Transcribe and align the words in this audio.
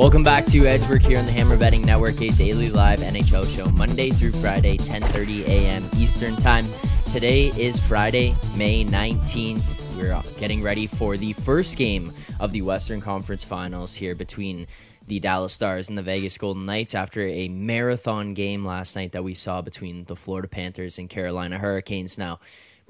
Welcome 0.00 0.22
back 0.22 0.46
to 0.46 0.66
Edgework 0.66 1.02
here 1.02 1.18
on 1.18 1.26
the 1.26 1.32
Hammer 1.32 1.58
Betting 1.58 1.82
Network, 1.82 2.22
a 2.22 2.30
daily 2.30 2.70
live 2.70 3.00
NHL 3.00 3.44
show, 3.54 3.66
Monday 3.66 4.08
through 4.08 4.32
Friday, 4.32 4.78
10:30 4.78 5.46
a.m. 5.46 5.86
Eastern 5.94 6.36
Time. 6.36 6.64
Today 7.10 7.48
is 7.48 7.78
Friday, 7.78 8.34
May 8.56 8.82
19th. 8.82 9.98
We're 9.98 10.18
getting 10.38 10.62
ready 10.62 10.86
for 10.86 11.18
the 11.18 11.34
first 11.34 11.76
game 11.76 12.14
of 12.40 12.50
the 12.50 12.62
Western 12.62 13.02
Conference 13.02 13.44
Finals 13.44 13.94
here 13.94 14.14
between 14.14 14.66
the 15.06 15.20
Dallas 15.20 15.52
Stars 15.52 15.90
and 15.90 15.98
the 15.98 16.02
Vegas 16.02 16.38
Golden 16.38 16.64
Knights 16.64 16.94
after 16.94 17.26
a 17.26 17.48
marathon 17.48 18.32
game 18.32 18.64
last 18.64 18.96
night 18.96 19.12
that 19.12 19.22
we 19.22 19.34
saw 19.34 19.60
between 19.60 20.04
the 20.04 20.16
Florida 20.16 20.48
Panthers 20.48 20.98
and 20.98 21.10
Carolina 21.10 21.58
Hurricanes. 21.58 22.16
Now, 22.16 22.40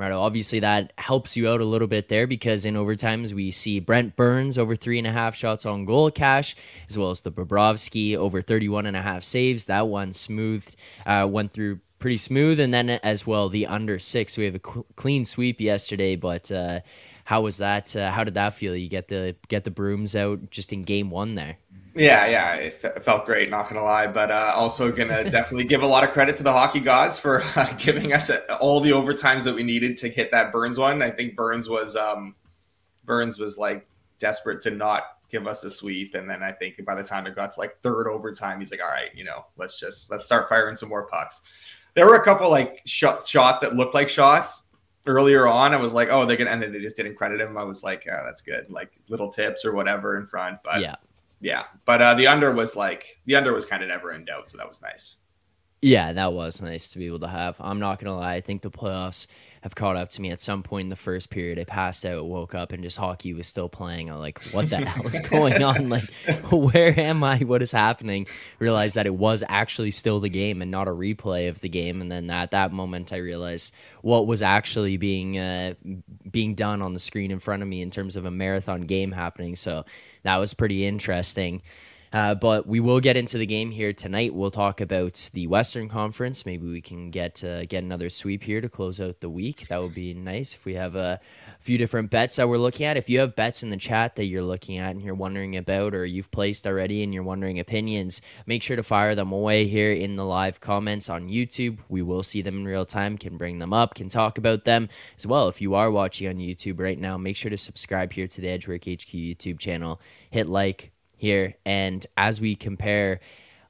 Right. 0.00 0.12
Obviously, 0.12 0.60
that 0.60 0.94
helps 0.96 1.36
you 1.36 1.46
out 1.50 1.60
a 1.60 1.64
little 1.66 1.86
bit 1.86 2.08
there 2.08 2.26
because 2.26 2.64
in 2.64 2.72
overtimes 2.72 3.34
we 3.34 3.50
see 3.50 3.80
Brent 3.80 4.16
Burns 4.16 4.56
over 4.56 4.74
three 4.74 4.96
and 4.96 5.06
a 5.06 5.12
half 5.12 5.36
shots 5.36 5.66
on 5.66 5.84
goal 5.84 6.10
cash, 6.10 6.56
as 6.88 6.96
well 6.96 7.10
as 7.10 7.20
the 7.20 7.30
Bobrovsky 7.30 8.16
over 8.16 8.40
31 8.40 8.86
and 8.86 8.96
a 8.96 9.02
half 9.02 9.22
saves. 9.22 9.66
That 9.66 9.88
one 9.88 10.14
smooth, 10.14 10.66
uh, 11.04 11.28
went 11.30 11.52
through 11.52 11.80
pretty 11.98 12.16
smooth. 12.16 12.60
And 12.60 12.72
then 12.72 12.88
as 12.88 13.26
well, 13.26 13.50
the 13.50 13.66
under 13.66 13.98
six. 13.98 14.38
We 14.38 14.46
have 14.46 14.54
a 14.54 14.58
clean 14.58 15.26
sweep 15.26 15.60
yesterday, 15.60 16.16
but 16.16 16.50
uh, 16.50 16.80
how 17.24 17.42
was 17.42 17.58
that? 17.58 17.94
Uh, 17.94 18.10
how 18.10 18.24
did 18.24 18.32
that 18.34 18.54
feel? 18.54 18.74
You 18.74 18.88
get 18.88 19.08
the 19.08 19.36
get 19.48 19.64
the 19.64 19.70
brooms 19.70 20.16
out 20.16 20.50
just 20.50 20.72
in 20.72 20.82
game 20.82 21.10
one 21.10 21.34
there. 21.34 21.58
Yeah, 21.94 22.26
yeah, 22.26 22.54
it, 22.54 22.80
f- 22.82 23.02
felt 23.02 23.26
great. 23.26 23.50
Not 23.50 23.68
gonna 23.68 23.82
lie, 23.82 24.06
but 24.06 24.30
uh, 24.30 24.52
also 24.54 24.92
gonna 24.92 25.24
definitely 25.30 25.64
give 25.64 25.82
a 25.82 25.86
lot 25.86 26.04
of 26.04 26.10
credit 26.10 26.36
to 26.36 26.42
the 26.42 26.52
hockey 26.52 26.80
gods 26.80 27.18
for 27.18 27.42
uh, 27.56 27.72
giving 27.78 28.12
us 28.12 28.30
all 28.60 28.80
the 28.80 28.90
overtimes 28.90 29.44
that 29.44 29.54
we 29.54 29.62
needed 29.62 29.96
to 29.98 30.08
hit 30.08 30.30
that 30.30 30.52
Burns 30.52 30.78
one. 30.78 31.02
I 31.02 31.10
think 31.10 31.36
Burns 31.36 31.68
was 31.68 31.96
um, 31.96 32.36
Burns 33.04 33.38
was 33.38 33.58
like 33.58 33.86
desperate 34.18 34.60
to 34.62 34.70
not 34.70 35.02
give 35.30 35.46
us 35.46 35.64
a 35.64 35.70
sweep, 35.70 36.14
and 36.14 36.30
then 36.30 36.42
I 36.42 36.52
think 36.52 36.84
by 36.84 36.94
the 36.94 37.02
time 37.02 37.26
it 37.26 37.34
got 37.34 37.52
to 37.52 37.60
like 37.60 37.80
third 37.82 38.06
overtime, 38.06 38.60
he's 38.60 38.70
like, 38.70 38.82
"All 38.82 38.88
right, 38.90 39.10
you 39.14 39.24
know, 39.24 39.46
let's 39.56 39.78
just 39.78 40.10
let's 40.10 40.24
start 40.24 40.48
firing 40.48 40.76
some 40.76 40.88
more 40.88 41.06
pucks." 41.06 41.40
There 41.94 42.06
were 42.06 42.16
a 42.16 42.24
couple 42.24 42.48
like 42.50 42.82
sh- 42.86 43.04
shots 43.26 43.62
that 43.62 43.74
looked 43.74 43.94
like 43.94 44.08
shots 44.08 44.62
earlier 45.06 45.48
on. 45.48 45.74
I 45.74 45.76
was 45.76 45.92
like, 45.92 46.08
"Oh, 46.12 46.24
they're 46.24 46.36
gonna," 46.36 46.50
and 46.50 46.62
then 46.62 46.72
they 46.72 46.80
just 46.80 46.96
didn't 46.96 47.16
credit 47.16 47.40
him. 47.40 47.58
I 47.58 47.64
was 47.64 47.82
like, 47.82 48.06
oh, 48.08 48.22
"That's 48.24 48.42
good," 48.42 48.70
like 48.70 48.92
little 49.08 49.28
tips 49.28 49.64
or 49.64 49.72
whatever 49.72 50.16
in 50.16 50.28
front, 50.28 50.58
but 50.62 50.80
yeah 50.80 50.94
yeah, 51.40 51.64
but 51.86 52.02
uh, 52.02 52.14
the 52.14 52.26
under 52.26 52.52
was 52.52 52.76
like 52.76 53.20
the 53.26 53.36
under 53.36 53.52
was 53.52 53.64
kind 53.64 53.82
of 53.82 53.88
never 53.88 54.12
in 54.12 54.24
doubt, 54.24 54.50
so 54.50 54.58
that 54.58 54.68
was 54.68 54.82
nice. 54.82 55.16
Yeah, 55.82 56.12
that 56.12 56.34
was 56.34 56.60
nice 56.60 56.90
to 56.90 56.98
be 56.98 57.06
able 57.06 57.20
to 57.20 57.28
have. 57.28 57.56
I'm 57.58 57.78
not 57.78 57.98
gonna 57.98 58.16
lie, 58.18 58.34
I 58.34 58.40
think 58.42 58.60
the 58.60 58.70
playoffs 58.70 59.26
have 59.62 59.74
caught 59.74 59.96
up 59.96 60.10
to 60.10 60.20
me 60.20 60.30
at 60.30 60.38
some 60.38 60.62
point 60.62 60.84
in 60.86 60.88
the 60.90 60.96
first 60.96 61.30
period. 61.30 61.58
I 61.58 61.64
passed 61.64 62.04
out, 62.04 62.26
woke 62.26 62.54
up, 62.54 62.72
and 62.72 62.82
just 62.82 62.98
hockey 62.98 63.32
was 63.32 63.46
still 63.46 63.68
playing. 63.70 64.10
I'm 64.10 64.18
like, 64.18 64.42
what 64.52 64.68
the 64.68 64.76
hell 64.76 65.06
is 65.06 65.20
going 65.20 65.62
on? 65.62 65.88
Like, 65.88 66.04
where 66.52 66.98
am 67.00 67.24
I? 67.24 67.38
What 67.38 67.62
is 67.62 67.72
happening? 67.72 68.26
Realized 68.58 68.94
that 68.96 69.06
it 69.06 69.14
was 69.14 69.42
actually 69.48 69.90
still 69.90 70.20
the 70.20 70.28
game 70.28 70.60
and 70.60 70.70
not 70.70 70.86
a 70.86 70.90
replay 70.90 71.48
of 71.48 71.60
the 71.60 71.68
game. 71.70 72.02
And 72.02 72.12
then 72.12 72.28
at 72.28 72.50
that 72.50 72.72
moment, 72.72 73.12
I 73.12 73.16
realized 73.16 73.74
what 74.02 74.26
was 74.26 74.42
actually 74.42 74.98
being 74.98 75.38
uh, 75.38 75.74
being 76.30 76.54
done 76.54 76.82
on 76.82 76.92
the 76.92 77.00
screen 77.00 77.30
in 77.30 77.38
front 77.38 77.62
of 77.62 77.68
me 77.68 77.80
in 77.80 77.88
terms 77.88 78.16
of 78.16 78.26
a 78.26 78.30
marathon 78.30 78.82
game 78.82 79.12
happening. 79.12 79.56
So 79.56 79.86
that 80.24 80.36
was 80.36 80.52
pretty 80.52 80.86
interesting. 80.86 81.62
Uh, 82.12 82.34
but 82.34 82.66
we 82.66 82.80
will 82.80 82.98
get 82.98 83.16
into 83.16 83.38
the 83.38 83.46
game 83.46 83.70
here 83.70 83.92
tonight. 83.92 84.34
We'll 84.34 84.50
talk 84.50 84.80
about 84.80 85.30
the 85.32 85.46
Western 85.46 85.88
Conference. 85.88 86.44
Maybe 86.44 86.66
we 86.66 86.80
can 86.80 87.10
get 87.10 87.44
uh, 87.44 87.64
get 87.66 87.84
another 87.84 88.10
sweep 88.10 88.42
here 88.42 88.60
to 88.60 88.68
close 88.68 89.00
out 89.00 89.20
the 89.20 89.30
week. 89.30 89.68
That 89.68 89.80
would 89.80 89.94
be 89.94 90.12
nice 90.12 90.54
if 90.54 90.64
we 90.64 90.74
have 90.74 90.96
a 90.96 91.20
few 91.60 91.78
different 91.78 92.10
bets 92.10 92.36
that 92.36 92.48
we're 92.48 92.58
looking 92.58 92.86
at. 92.86 92.96
If 92.96 93.08
you 93.08 93.20
have 93.20 93.36
bets 93.36 93.62
in 93.62 93.70
the 93.70 93.76
chat 93.76 94.16
that 94.16 94.24
you're 94.24 94.42
looking 94.42 94.78
at 94.78 94.90
and 94.90 95.02
you're 95.02 95.14
wondering 95.14 95.56
about, 95.56 95.94
or 95.94 96.04
you've 96.04 96.32
placed 96.32 96.66
already 96.66 97.04
and 97.04 97.14
you're 97.14 97.22
wondering 97.22 97.60
opinions, 97.60 98.22
make 98.44 98.62
sure 98.64 98.76
to 98.76 98.82
fire 98.82 99.14
them 99.14 99.30
away 99.30 99.66
here 99.66 99.92
in 99.92 100.16
the 100.16 100.24
live 100.24 100.60
comments 100.60 101.08
on 101.08 101.28
YouTube. 101.28 101.78
We 101.88 102.02
will 102.02 102.24
see 102.24 102.42
them 102.42 102.58
in 102.58 102.64
real 102.66 102.86
time. 102.86 103.18
Can 103.18 103.36
bring 103.36 103.60
them 103.60 103.72
up. 103.72 103.94
Can 103.94 104.08
talk 104.08 104.36
about 104.36 104.64
them 104.64 104.88
as 105.16 105.26
well. 105.26 105.48
If 105.48 105.60
you 105.60 105.74
are 105.74 105.90
watching 105.90 106.26
on 106.26 106.36
YouTube 106.36 106.80
right 106.80 106.98
now, 106.98 107.16
make 107.16 107.36
sure 107.36 107.50
to 107.50 107.56
subscribe 107.56 108.12
here 108.12 108.26
to 108.26 108.40
the 108.40 108.48
Edgework 108.48 108.82
HQ 108.82 109.12
YouTube 109.12 109.60
channel. 109.60 110.00
Hit 110.30 110.48
like 110.48 110.90
here. 111.20 111.54
And 111.64 112.04
as 112.16 112.40
we 112.40 112.56
compare 112.56 113.20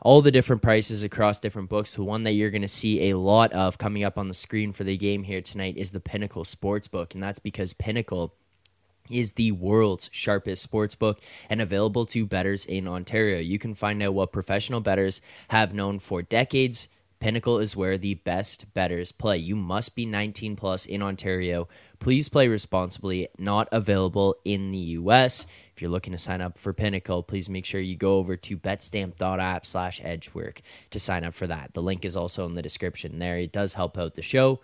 all 0.01 0.23
the 0.23 0.31
different 0.31 0.63
prices 0.63 1.03
across 1.03 1.41
different 1.41 1.69
books, 1.69 1.95
the 1.95 2.05
one 2.05 2.23
that 2.23 2.33
you're 2.33 2.51
going 2.51 2.63
to 2.63 2.69
see 2.69 3.11
a 3.11 3.19
lot 3.19 3.53
of 3.53 3.77
coming 3.77 4.05
up 4.05 4.17
on 4.17 4.29
the 4.29 4.35
screen 4.35 4.73
for 4.73 4.85
the 4.85 4.97
game 4.97 5.25
here 5.25 5.41
tonight 5.41 5.77
is 5.77 5.91
the 5.91 6.01
Pinnacle 6.01 6.45
Sportsbook. 6.45 7.13
And 7.13 7.23
that's 7.23 7.41
because 7.41 7.75
Pinnacle 7.75 8.35
is 9.11 9.33
the 9.33 9.51
world's 9.51 10.09
sharpest 10.13 10.63
sports 10.63 10.95
book 10.95 11.21
and 11.51 11.61
available 11.61 12.07
to 12.07 12.25
bettors 12.25 12.65
in 12.65 12.87
Ontario. 12.87 13.41
You 13.41 13.59
can 13.59 13.75
find 13.75 14.01
out 14.03 14.15
what 14.15 14.33
professional 14.33 14.81
bettors 14.81 15.21
have 15.49 15.75
known 15.75 15.99
for 15.99 16.23
decades 16.23 16.89
Pinnacle 17.21 17.59
is 17.59 17.77
where 17.77 17.99
the 17.99 18.15
best 18.15 18.73
bettors 18.73 19.13
play. 19.13 19.37
You 19.37 19.55
must 19.55 19.95
be 19.95 20.07
19 20.07 20.57
plus 20.57 20.87
in 20.87 21.03
Ontario. 21.03 21.69
Please 21.99 22.31
play 22.31 22.49
responsibly. 22.49 23.29
Not 23.37 23.69
available 23.71 24.37
in 24.43 24.73
the 24.73 24.79
US. 24.79 25.47
If 25.81 25.83
you're 25.83 25.91
looking 25.91 26.13
to 26.13 26.19
sign 26.19 26.43
up 26.43 26.59
for 26.59 26.75
Pinnacle, 26.75 27.23
please 27.23 27.49
make 27.49 27.65
sure 27.65 27.81
you 27.81 27.97
go 27.97 28.19
over 28.19 28.37
to 28.37 28.59
betstamp.app 28.59 29.65
slash 29.65 29.99
edgework 30.05 30.61
to 30.91 31.01
sign 31.01 31.25
up 31.25 31.33
for 31.33 31.47
that. 31.47 31.73
The 31.73 31.81
link 31.81 32.05
is 32.05 32.19
also 32.19 32.45
in 32.45 32.53
the 32.53 32.61
description 32.61 33.19
there. 33.19 33.39
It 33.39 33.51
does 33.51 33.73
help 33.73 33.97
out 33.97 34.15
the 34.15 34.21
show. 34.21 34.61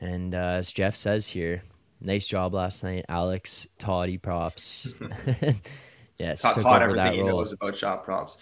And 0.00 0.34
uh, 0.34 0.56
as 0.58 0.72
Jeff 0.72 0.96
says 0.96 1.28
here, 1.28 1.62
nice 2.00 2.26
job 2.26 2.52
last 2.52 2.82
night, 2.82 3.04
Alex. 3.08 3.68
Toddy 3.78 4.18
props. 4.18 4.92
yes, 6.18 6.42
Todd, 6.42 6.54
took 6.54 6.64
Todd 6.64 6.82
over 6.82 6.94
that 6.94 7.16
role. 7.16 7.28
knows 7.28 7.52
about 7.52 7.76
shot 7.76 8.04
props. 8.04 8.36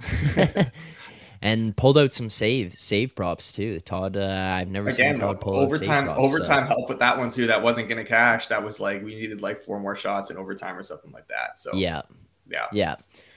and 1.44 1.76
pulled 1.76 1.98
out 1.98 2.10
some 2.10 2.30
save 2.30 2.72
save 2.74 3.14
props 3.14 3.52
too. 3.52 3.78
Todd, 3.80 4.16
uh, 4.16 4.54
I've 4.56 4.70
never 4.70 4.88
Again, 4.88 5.14
seen 5.14 5.20
Todd 5.20 5.42
pull 5.42 5.56
overtime. 5.56 6.08
Out 6.08 6.16
props, 6.16 6.30
overtime 6.30 6.64
so. 6.64 6.68
help 6.68 6.88
with 6.88 6.98
that 7.00 7.18
one 7.18 7.30
too. 7.30 7.46
That 7.46 7.62
wasn't 7.62 7.88
going 7.88 8.02
to 8.02 8.08
cash. 8.08 8.48
That 8.48 8.64
was 8.64 8.80
like 8.80 9.04
we 9.04 9.14
needed 9.14 9.42
like 9.42 9.62
four 9.62 9.78
more 9.78 9.94
shots 9.94 10.30
in 10.30 10.38
overtime 10.38 10.76
or 10.76 10.82
something 10.82 11.12
like 11.12 11.28
that. 11.28 11.58
So 11.58 11.74
yeah, 11.74 12.00
yeah, 12.48 12.66
yeah. 12.72 12.96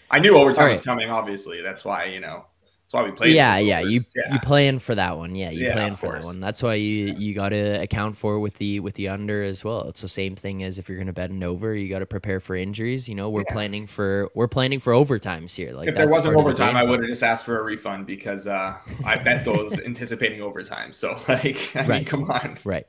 I 0.10 0.20
knew 0.20 0.38
overtime 0.38 0.68
right. 0.68 0.72
was 0.72 0.82
coming. 0.82 1.10
Obviously, 1.10 1.62
that's 1.62 1.84
why 1.84 2.06
you 2.06 2.22
know 2.22 2.46
that's 2.88 3.02
why 3.04 3.10
we 3.10 3.12
played. 3.12 3.36
Yeah, 3.36 3.58
yeah. 3.58 3.82
You 3.82 4.00
yeah. 4.16 4.32
you 4.32 4.40
plan 4.40 4.80
for 4.80 4.96
that 4.96 5.18
one. 5.18 5.36
Yeah, 5.36 5.50
you 5.50 5.66
yeah, 5.66 5.74
plan 5.74 5.98
for 5.98 6.14
that 6.14 6.24
one. 6.24 6.40
That's 6.40 6.64
why 6.64 6.76
you 6.76 7.16
you 7.18 7.34
got 7.34 7.50
to 7.50 7.82
account 7.82 8.16
for 8.16 8.40
with 8.40 8.54
the 8.60 8.80
with 8.80 8.94
the 8.94 9.10
under 9.10 9.44
as 9.44 9.62
well. 9.62 9.90
It's 9.90 10.00
the 10.00 10.08
same 10.08 10.38
thing 10.38 10.64
as 10.64 10.80
if 10.80 10.88
you're 10.88 10.98
going 10.98 11.08
to 11.08 11.14
bet 11.14 11.30
an 11.30 11.44
over. 11.44 11.76
You 11.76 11.90
got 11.90 12.00
to 12.00 12.06
prepare 12.06 12.40
for 12.40 12.56
injuries. 12.56 13.10
You 13.10 13.16
know, 13.16 13.30
we're 13.30 13.42
yeah. 13.42 13.52
planning 13.52 13.88
for 13.88 14.30
we're 14.36 14.48
planning 14.48 14.80
for 14.80 14.94
overtimes 14.94 15.54
here. 15.54 15.74
Like 15.74 15.90
if 15.90 15.96
there 15.96 16.08
wasn't 16.08 16.38
overtime, 16.38 16.78
I 16.78 16.84
would 16.86 17.02
have 17.02 17.10
just 17.10 17.24
asked 17.24 17.44
for 17.44 17.60
a 17.60 17.64
refund 17.64 18.06
because 18.06 18.48
uh, 18.48 18.78
I 19.04 19.18
bet 19.18 19.44
those 19.44 19.78
anticipating 19.86 20.40
overtime. 20.40 20.94
So 20.94 21.20
like, 21.28 21.76
I 21.76 21.80
right. 21.80 21.88
mean, 21.90 22.06
come 22.06 22.32
on. 22.32 22.58
Right. 22.64 22.88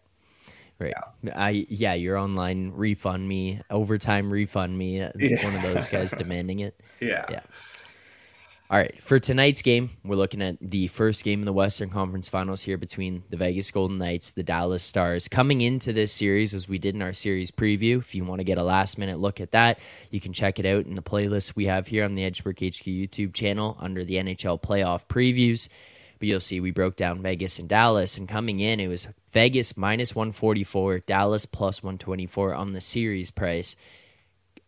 Right. 0.78 0.94
Yeah. 1.24 1.32
I 1.34 1.66
yeah, 1.68 1.94
your 1.94 2.16
online 2.16 2.70
refund 2.76 3.28
me, 3.28 3.62
overtime 3.68 4.30
refund 4.30 4.78
me. 4.78 5.00
One 5.00 5.56
of 5.56 5.62
those 5.62 5.88
guys 5.88 6.12
demanding 6.16 6.60
it. 6.60 6.80
Yeah. 7.00 7.26
Yeah. 7.28 7.40
All 8.70 8.76
right, 8.76 9.02
for 9.02 9.18
tonight's 9.18 9.62
game, 9.62 9.92
we're 10.04 10.16
looking 10.16 10.42
at 10.42 10.58
the 10.60 10.88
first 10.88 11.24
game 11.24 11.38
in 11.38 11.46
the 11.46 11.54
Western 11.54 11.88
Conference 11.88 12.28
Finals 12.28 12.60
here 12.60 12.76
between 12.76 13.22
the 13.30 13.38
Vegas 13.38 13.70
Golden 13.70 13.96
Knights, 13.96 14.32
the 14.32 14.42
Dallas 14.42 14.82
Stars. 14.82 15.26
Coming 15.26 15.62
into 15.62 15.90
this 15.94 16.12
series, 16.12 16.52
as 16.52 16.68
we 16.68 16.76
did 16.76 16.94
in 16.94 17.00
our 17.00 17.14
series 17.14 17.50
preview, 17.50 17.96
if 17.96 18.14
you 18.14 18.26
want 18.26 18.40
to 18.40 18.44
get 18.44 18.58
a 18.58 18.62
last 18.62 18.98
minute 18.98 19.20
look 19.20 19.40
at 19.40 19.52
that, 19.52 19.78
you 20.10 20.20
can 20.20 20.34
check 20.34 20.58
it 20.58 20.66
out 20.66 20.84
in 20.84 20.96
the 20.96 21.02
playlist 21.02 21.56
we 21.56 21.64
have 21.64 21.86
here 21.86 22.04
on 22.04 22.14
the 22.14 22.24
Edgework 22.24 22.58
HQ 22.58 22.84
YouTube 22.84 23.32
channel 23.32 23.78
under 23.80 24.04
the 24.04 24.16
NHL 24.16 24.60
playoff 24.60 25.06
previews. 25.06 25.70
But 26.18 26.28
you'll 26.28 26.38
see 26.38 26.60
we 26.60 26.70
broke 26.70 26.96
down 26.96 27.22
Vegas 27.22 27.58
and 27.58 27.70
Dallas, 27.70 28.18
and 28.18 28.28
coming 28.28 28.60
in, 28.60 28.80
it 28.80 28.88
was 28.88 29.06
Vegas 29.30 29.78
minus 29.78 30.14
144, 30.14 30.98
Dallas 30.98 31.46
plus 31.46 31.82
124 31.82 32.52
on 32.52 32.74
the 32.74 32.82
series 32.82 33.30
price. 33.30 33.76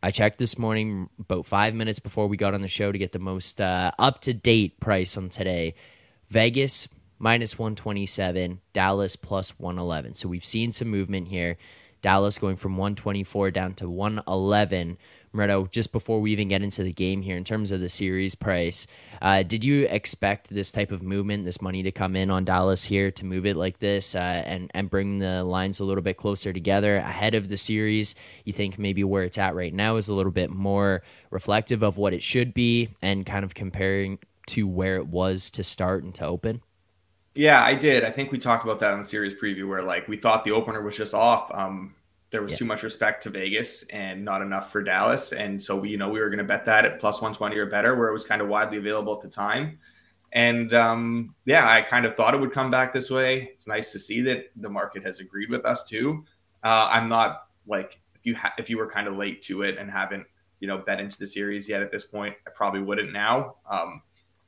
I 0.02 0.11
checked 0.11 0.38
this 0.38 0.58
morning 0.58 1.11
about 1.19 1.44
five 1.44 1.75
minutes 1.75 1.99
before 1.99 2.26
we 2.26 2.37
got 2.37 2.55
on 2.55 2.62
the 2.62 2.69
show 2.69 2.91
to 2.91 2.99
get 2.99 3.12
the 3.12 3.19
most 3.19 3.61
uh, 3.61 3.91
up 3.99 4.23
to 4.23 4.32
date 4.32 4.81
price 4.81 5.17
on 5.17 5.29
today. 5.29 5.75
Vegas 6.29 6.88
minus 7.19 7.58
127, 7.58 8.61
Dallas 8.73 9.17
plus 9.17 9.58
111. 9.58 10.14
So 10.14 10.29
we've 10.29 10.44
seen 10.44 10.73
some 10.73 10.88
movement 10.88 11.29
here. 11.29 11.58
Dallas 12.02 12.38
going 12.38 12.56
from 12.56 12.76
124 12.76 13.50
down 13.50 13.75
to 13.75 13.88
111. 13.88 14.99
Moretto, 15.32 15.70
just 15.70 15.93
before 15.93 16.20
we 16.20 16.32
even 16.32 16.49
get 16.49 16.62
into 16.62 16.82
the 16.82 16.93
game 16.93 17.23
here, 17.23 17.37
in 17.37 17.44
terms 17.44 17.70
of 17.70 17.81
the 17.81 17.88
series 17.88 18.35
price, 18.35 18.88
uh, 19.23 19.44
did 19.44 19.64
you 19.64 19.87
expect 19.88 20.50
this 20.50 20.73
type 20.73 20.91
of 20.91 21.02
movement, 21.02 21.44
this 21.44 21.62
money 21.62 21.85
to 21.85 21.93
come 21.93 22.17
in 22.17 22.31
on 22.31 22.44
Dallas 22.44 22.85
here 22.85 23.12
to 23.12 23.25
move 23.25 23.47
it 23.47 23.56
like 23.56 23.79
this 23.79 24.17
uh, 24.17 24.19
and 24.19 24.70
and 24.75 24.91
bring 24.91 25.20
the 25.20 25.44
lines 25.44 25.79
a 25.79 25.85
little 25.85 26.02
bit 26.02 26.17
closer 26.17 26.52
together 26.52 26.97
ahead 26.97 27.37
of 27.37 27.49
the 27.49 27.56
series? 27.56 28.17
You 28.44 28.53
think 28.53 28.76
maybe 28.76 29.05
where 29.05 29.23
it's 29.23 29.38
at 29.38 29.55
right 29.55 29.73
now 29.73 29.96
is 29.96 30.08
a 30.08 30.14
little 30.14 30.32
bit 30.32 30.50
more 30.50 31.03
reflective 31.31 31.85
of 31.85 31.96
what 31.96 32.12
it 32.12 32.25
should 32.25 32.53
be, 32.53 32.88
and 33.00 33.25
kind 33.25 33.44
of 33.44 33.55
comparing 33.55 34.19
to 34.46 34.67
where 34.67 34.96
it 34.96 35.06
was 35.06 35.50
to 35.53 35.62
start 35.62 36.03
and 36.03 36.14
to 36.17 36.26
open. 36.26 36.61
Yeah, 37.40 37.64
I 37.64 37.75
did. 37.75 38.04
I 38.04 38.10
think 38.10 38.32
we 38.32 38.38
talked 38.38 38.64
about 38.64 38.81
that 38.81 38.92
on 38.92 38.98
the 38.98 39.04
series 39.06 39.32
preview 39.32 39.66
where 39.66 39.82
like 39.82 40.06
we 40.08 40.19
thought 40.19 40.44
the 40.44 40.50
opener 40.50 40.82
was 40.82 40.94
just 40.94 41.14
off. 41.14 41.50
Um, 41.54 41.94
there 42.28 42.42
was 42.42 42.52
yeah. 42.52 42.58
too 42.58 42.64
much 42.66 42.82
respect 42.82 43.22
to 43.22 43.31
Vegas 43.31 43.82
and 43.84 44.22
not 44.22 44.42
enough 44.42 44.70
for 44.70 44.82
Dallas. 44.82 45.32
And 45.32 45.60
so 45.60 45.75
we, 45.75 45.88
you 45.88 45.96
know, 45.96 46.10
we 46.10 46.20
were 46.20 46.28
going 46.28 46.37
to 46.37 46.44
bet 46.44 46.66
that 46.66 46.84
at 46.84 47.00
plus 47.00 47.14
120 47.22 47.56
or 47.56 47.64
better, 47.64 47.96
where 47.96 48.10
it 48.10 48.12
was 48.12 48.25
kind 48.25 48.42
of 48.42 48.48
widely 48.48 48.76
available 48.76 49.16
at 49.16 49.22
the 49.22 49.28
time. 49.31 49.78
And 50.34 50.75
um, 50.75 51.34
yeah, 51.46 51.66
I 51.66 51.81
kind 51.81 52.04
of 52.04 52.14
thought 52.14 52.34
it 52.34 52.40
would 52.40 52.52
come 52.52 52.70
back 52.70 52.92
this 52.92 53.08
way. 53.08 53.48
It's 53.54 53.66
nice 53.66 53.90
to 53.93 53.98
see 53.98 54.20
that 54.20 54.50
the 54.56 54.69
market 54.69 55.02
has 55.06 55.20
agreed 55.20 55.48
with 55.48 55.64
us 55.64 55.82
too. 55.82 56.26
Uh, 56.62 56.90
I'm 56.93 57.08
not 57.08 57.46
like 57.66 58.02
if 58.16 58.26
you 58.26 58.36
ha- 58.36 58.52
if 58.58 58.69
you 58.69 58.76
were 58.76 58.86
kind 58.86 59.08
of 59.08 59.16
late 59.16 59.43
to 59.44 59.62
it 59.62 59.78
and 59.78 59.90
haven't 59.90 60.26
you 60.60 60.69
know 60.69 60.76
bet 60.76 61.00
into 61.00 61.19
the 61.19 61.26
series 61.26 61.70
yet 61.70 61.81
at 61.81 61.90
this 61.90 62.04
point, 62.04 62.34
I 62.46 62.50
probably 62.50 62.82
wouldn't 62.82 63.14
now. 63.14 63.54
Um, 63.66 64.02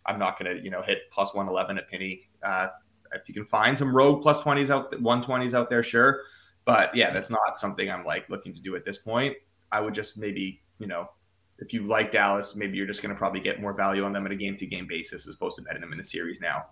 I'm 0.05 0.19
not 0.19 0.39
going 0.39 0.55
to 0.55 0.63
you 0.63 0.71
know 0.71 0.83
hit 0.83 1.11
plus 1.11 1.33
111 1.33 1.79
at 1.79 1.91
Penny. 1.91 2.29
Uh, 2.43 2.69
if 3.15 3.29
you 3.29 3.35
can 3.35 3.47
find 3.47 3.79
some 3.79 3.95
rogue 3.95 4.23
plus 4.23 4.39
20s 4.43 4.71
out 4.71 4.93
120s 4.93 5.55
out 5.55 5.71
there, 5.71 5.83
sure. 5.83 6.23
But 6.65 6.95
yeah, 6.95 7.11
that's 7.11 7.31
not 7.31 7.59
something 7.59 7.91
I'm 7.91 8.05
like 8.05 8.29
looking 8.29 8.53
to 8.55 8.61
do 8.61 8.77
at 8.77 8.85
this 8.85 8.99
point. 8.99 9.37
I 9.71 9.81
would 9.81 9.95
just 9.95 10.17
maybe 10.17 10.61
you 10.79 10.87
know 10.87 11.09
if 11.59 11.73
you 11.73 11.87
like 11.87 12.13
Dallas, 12.13 12.57
maybe 12.57 12.77
you're 12.77 12.87
just 12.87 13.03
going 13.03 13.15
to 13.15 13.19
probably 13.19 13.41
get 13.41 13.61
more 13.61 13.73
value 13.73 14.05
on 14.05 14.13
them 14.13 14.25
on 14.25 14.33
a 14.33 14.37
game 14.37 14.57
to 14.59 14.67
game 14.67 14.87
basis 14.89 15.27
as 15.29 15.35
opposed 15.35 15.57
to 15.57 15.63
betting 15.63 15.81
them 15.81 15.93
in 15.93 16.01
a 16.01 16.05
series 16.05 16.41
now. 16.41 16.67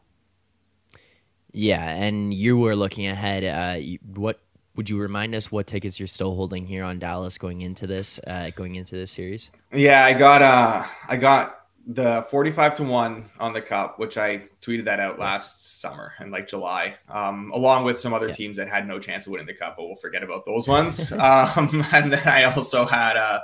Yeah, 1.52 1.88
and 1.88 2.32
you 2.32 2.56
were 2.56 2.76
looking 2.76 3.06
ahead. 3.06 3.44
Uh, 3.44 3.80
what 4.14 4.40
would 4.76 4.88
you 4.88 4.98
remind 4.98 5.34
us 5.34 5.50
what 5.50 5.66
tickets 5.66 5.98
you're 5.98 6.06
still 6.06 6.34
holding 6.34 6.66
here 6.66 6.84
on 6.84 6.98
Dallas 6.98 7.38
going 7.38 7.60
into 7.60 7.86
this 7.86 8.20
uh, 8.26 8.50
going 8.54 8.76
into 8.76 8.94
this 8.96 9.10
series? 9.10 9.50
Yeah, 9.72 10.04
I 10.04 10.12
got 10.12 10.42
uh 10.42 10.84
I 11.08 11.16
got 11.16 11.59
the 11.86 12.24
45 12.30 12.76
to 12.76 12.82
1 12.84 13.30
on 13.40 13.52
the 13.52 13.60
cup 13.60 13.98
which 13.98 14.18
i 14.18 14.42
tweeted 14.60 14.84
that 14.84 15.00
out 15.00 15.18
last 15.18 15.80
summer 15.80 16.12
in 16.20 16.30
like 16.30 16.46
july 16.46 16.94
um, 17.08 17.50
along 17.54 17.84
with 17.84 17.98
some 17.98 18.12
other 18.12 18.28
yeah. 18.28 18.34
teams 18.34 18.56
that 18.56 18.68
had 18.68 18.86
no 18.86 18.98
chance 18.98 19.26
of 19.26 19.32
winning 19.32 19.46
the 19.46 19.54
cup 19.54 19.76
but 19.76 19.86
we'll 19.86 19.96
forget 19.96 20.22
about 20.22 20.44
those 20.44 20.68
ones 20.68 21.10
um, 21.12 21.84
and 21.92 22.12
then 22.12 22.28
i 22.28 22.44
also 22.44 22.84
had 22.84 23.16
uh, 23.16 23.40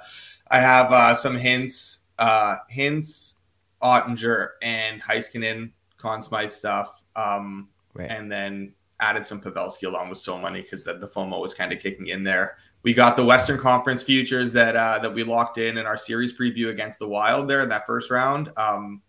I 0.49 0.61
have 0.61 0.93
uh, 0.93 1.15
some 1.15 1.37
Hintz, 1.37 2.03
uh, 2.19 2.56
Hintz, 2.73 3.35
Oettinger 3.83 4.50
and 4.62 5.03
Heiskanen, 5.03 5.73
Conn 5.99 6.23
Smythe 6.23 6.53
stuff, 6.53 7.03
um, 7.17 7.69
right. 7.94 8.11
and 8.11 8.31
then 8.31 8.75
added 9.00 9.27
some 9.27 9.41
Pavelski 9.41 9.87
along 9.87 10.09
with 10.09 10.19
so 10.19 10.39
many 10.39 10.62
because 10.62 10.85
the, 10.85 10.94
the 10.94 11.09
FOMO 11.09 11.41
was 11.41 11.53
kind 11.53 11.73
of 11.73 11.81
kicking 11.81 12.09
in 12.09 12.23
there. 12.23 12.56
We 12.82 12.94
got 12.94 13.17
the 13.17 13.25
Western 13.25 13.58
Conference 13.58 14.02
futures 14.02 14.52
that 14.52 14.76
uh, 14.76 14.99
that 15.00 15.12
we 15.12 15.25
locked 15.25 15.58
in 15.58 15.78
in 15.78 15.87
our 15.87 15.96
series 15.96 16.37
preview 16.37 16.69
against 16.69 16.99
the 16.99 17.08
Wild 17.08 17.49
there 17.49 17.62
in 17.62 17.69
that 17.69 17.87
first 17.87 18.11
round. 18.11 18.50
Um, 18.56 19.02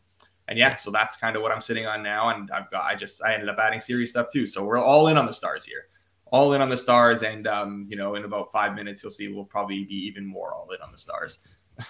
and 0.48 0.58
yeah, 0.58 0.78
so 0.78 0.90
that's 0.90 1.18
kind 1.18 1.36
of 1.36 1.42
what 1.42 1.52
I'm 1.52 1.62
sitting 1.62 1.86
on 1.86 2.02
now. 2.02 2.30
And 2.30 2.50
I've 2.52 2.72
got 2.72 2.84
I 2.86 2.96
just 2.96 3.24
I 3.24 3.34
ended 3.34 3.50
up 3.50 3.58
adding 3.60 3.82
series 3.82 4.10
stuff 4.10 4.28
too. 4.32 4.48
So 4.48 4.64
we're 4.64 4.78
all 4.78 5.10
in 5.10 5.18
on 5.18 5.26
the 5.26 5.34
stars 5.34 5.66
here 5.66 5.88
all 6.32 6.54
in 6.54 6.62
on 6.62 6.70
the 6.70 6.78
stars. 6.78 7.24
And, 7.24 7.48
um, 7.48 7.86
you 7.90 7.98
know, 7.98 8.16
in 8.16 8.26
about 8.26 8.52
five 8.52 8.76
minutes, 8.76 9.04
you'll 9.04 9.12
see 9.12 9.28
we'll 9.28 9.46
probably 9.46 9.84
be 9.86 9.96
even 9.96 10.26
more 10.26 10.54
all 10.54 10.70
in 10.72 10.82
on 10.82 10.92
the 10.92 10.98
stars. 10.98 11.40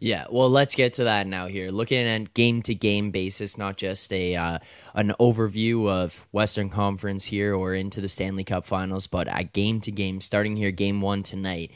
Yeah, 0.00 0.26
well, 0.30 0.48
let's 0.48 0.76
get 0.76 0.92
to 0.94 1.04
that 1.04 1.26
now. 1.26 1.48
Here, 1.48 1.72
looking 1.72 2.06
at 2.06 2.32
game 2.32 2.62
to 2.62 2.74
game 2.74 3.10
basis, 3.10 3.58
not 3.58 3.76
just 3.76 4.12
a 4.12 4.36
uh, 4.36 4.58
an 4.94 5.12
overview 5.18 5.88
of 5.88 6.24
Western 6.30 6.70
Conference 6.70 7.24
here 7.24 7.52
or 7.54 7.74
into 7.74 8.00
the 8.00 8.08
Stanley 8.08 8.44
Cup 8.44 8.64
Finals, 8.64 9.08
but 9.08 9.26
a 9.28 9.42
game 9.42 9.80
to 9.80 9.90
game. 9.90 10.20
Starting 10.20 10.56
here, 10.56 10.70
game 10.70 11.00
one 11.00 11.24
tonight 11.24 11.72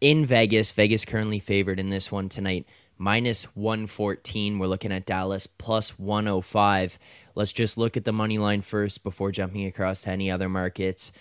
in 0.00 0.24
Vegas. 0.24 0.72
Vegas 0.72 1.04
currently 1.04 1.38
favored 1.38 1.78
in 1.78 1.90
this 1.90 2.10
one 2.10 2.30
tonight, 2.30 2.66
minus 2.96 3.44
one 3.54 3.86
fourteen. 3.86 4.58
We're 4.58 4.68
looking 4.68 4.92
at 4.92 5.04
Dallas 5.04 5.46
plus 5.46 5.98
one 5.98 6.26
oh 6.28 6.40
five. 6.40 6.98
Let's 7.34 7.52
just 7.52 7.76
look 7.76 7.98
at 7.98 8.04
the 8.04 8.12
money 8.12 8.38
line 8.38 8.62
first 8.62 9.04
before 9.04 9.32
jumping 9.32 9.66
across 9.66 10.00
to 10.02 10.10
any 10.10 10.30
other 10.30 10.48
markets. 10.48 11.12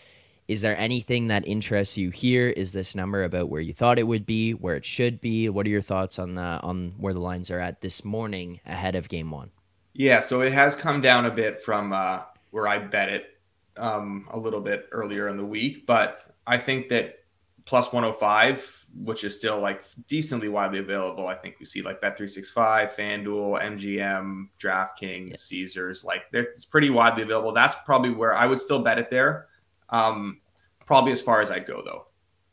Is 0.48 0.62
there 0.62 0.78
anything 0.78 1.28
that 1.28 1.48
interests 1.48 1.98
you 1.98 2.12
here? 2.12 2.50
Is 2.50 2.72
this 2.72 2.94
number 2.94 3.24
about 3.24 3.50
where 3.50 3.62
you 3.62 3.74
thought 3.74 3.98
it 3.98 4.08
would 4.08 4.26
be, 4.26 4.54
where 4.54 4.76
it 4.76 4.86
should 4.86 5.20
be? 5.20 5.50
What 5.50 5.66
are 5.66 5.70
your 5.70 5.82
thoughts 5.82 6.20
on 6.20 6.36
the 6.36 6.42
on 6.42 6.94
where 6.98 7.14
the 7.14 7.20
lines 7.20 7.50
are 7.50 7.60
at 7.60 7.82
this 7.82 8.06
morning 8.06 8.60
ahead 8.66 8.96
of 8.96 9.10
game 9.10 9.32
one? 9.32 9.52
Yeah, 9.94 10.20
so 10.20 10.42
it 10.42 10.54
has 10.54 10.76
come 10.76 11.02
down 11.02 11.26
a 11.26 11.32
bit 11.32 11.62
from 11.62 11.94
uh, 11.94 12.22
where 12.52 12.68
I 12.68 12.78
bet 12.78 13.10
it 13.10 13.40
um, 13.78 14.28
a 14.30 14.38
little 14.38 14.62
bit 14.62 14.88
earlier 14.92 15.30
in 15.30 15.38
the 15.38 15.46
week, 15.46 15.88
but 15.88 16.36
I 16.46 16.58
think 16.58 16.90
that 16.90 17.20
plus 17.66 17.92
105, 17.92 18.86
which 19.04 19.24
is 19.24 19.36
still 19.36 19.60
like 19.60 19.84
decently 20.08 20.50
widely 20.50 20.80
available. 20.80 21.28
I 21.28 21.36
think 21.36 21.56
we 21.60 21.66
see 21.66 21.82
like 21.82 22.02
Bet365, 22.02 22.96
FanDuel, 22.96 23.62
MGM, 23.62 24.50
DraftKings, 24.60 25.30
yeah. 25.32 25.36
Caesars, 25.38 26.04
like 26.04 26.24
it's 26.32 26.66
pretty 26.66 26.92
widely 26.92 27.24
available. 27.24 27.52
That's 27.52 27.76
probably 27.86 28.12
where 28.12 28.34
I 28.34 28.46
would 28.46 28.62
still 28.62 28.84
bet 28.84 29.00
it 29.00 29.10
there. 29.10 29.48
Um, 29.90 30.42
probably 30.86 31.12
as 31.12 31.22
far 31.22 31.42
as 31.42 31.52
I'd 31.52 31.66
go 31.66 31.82
though. 31.84 32.08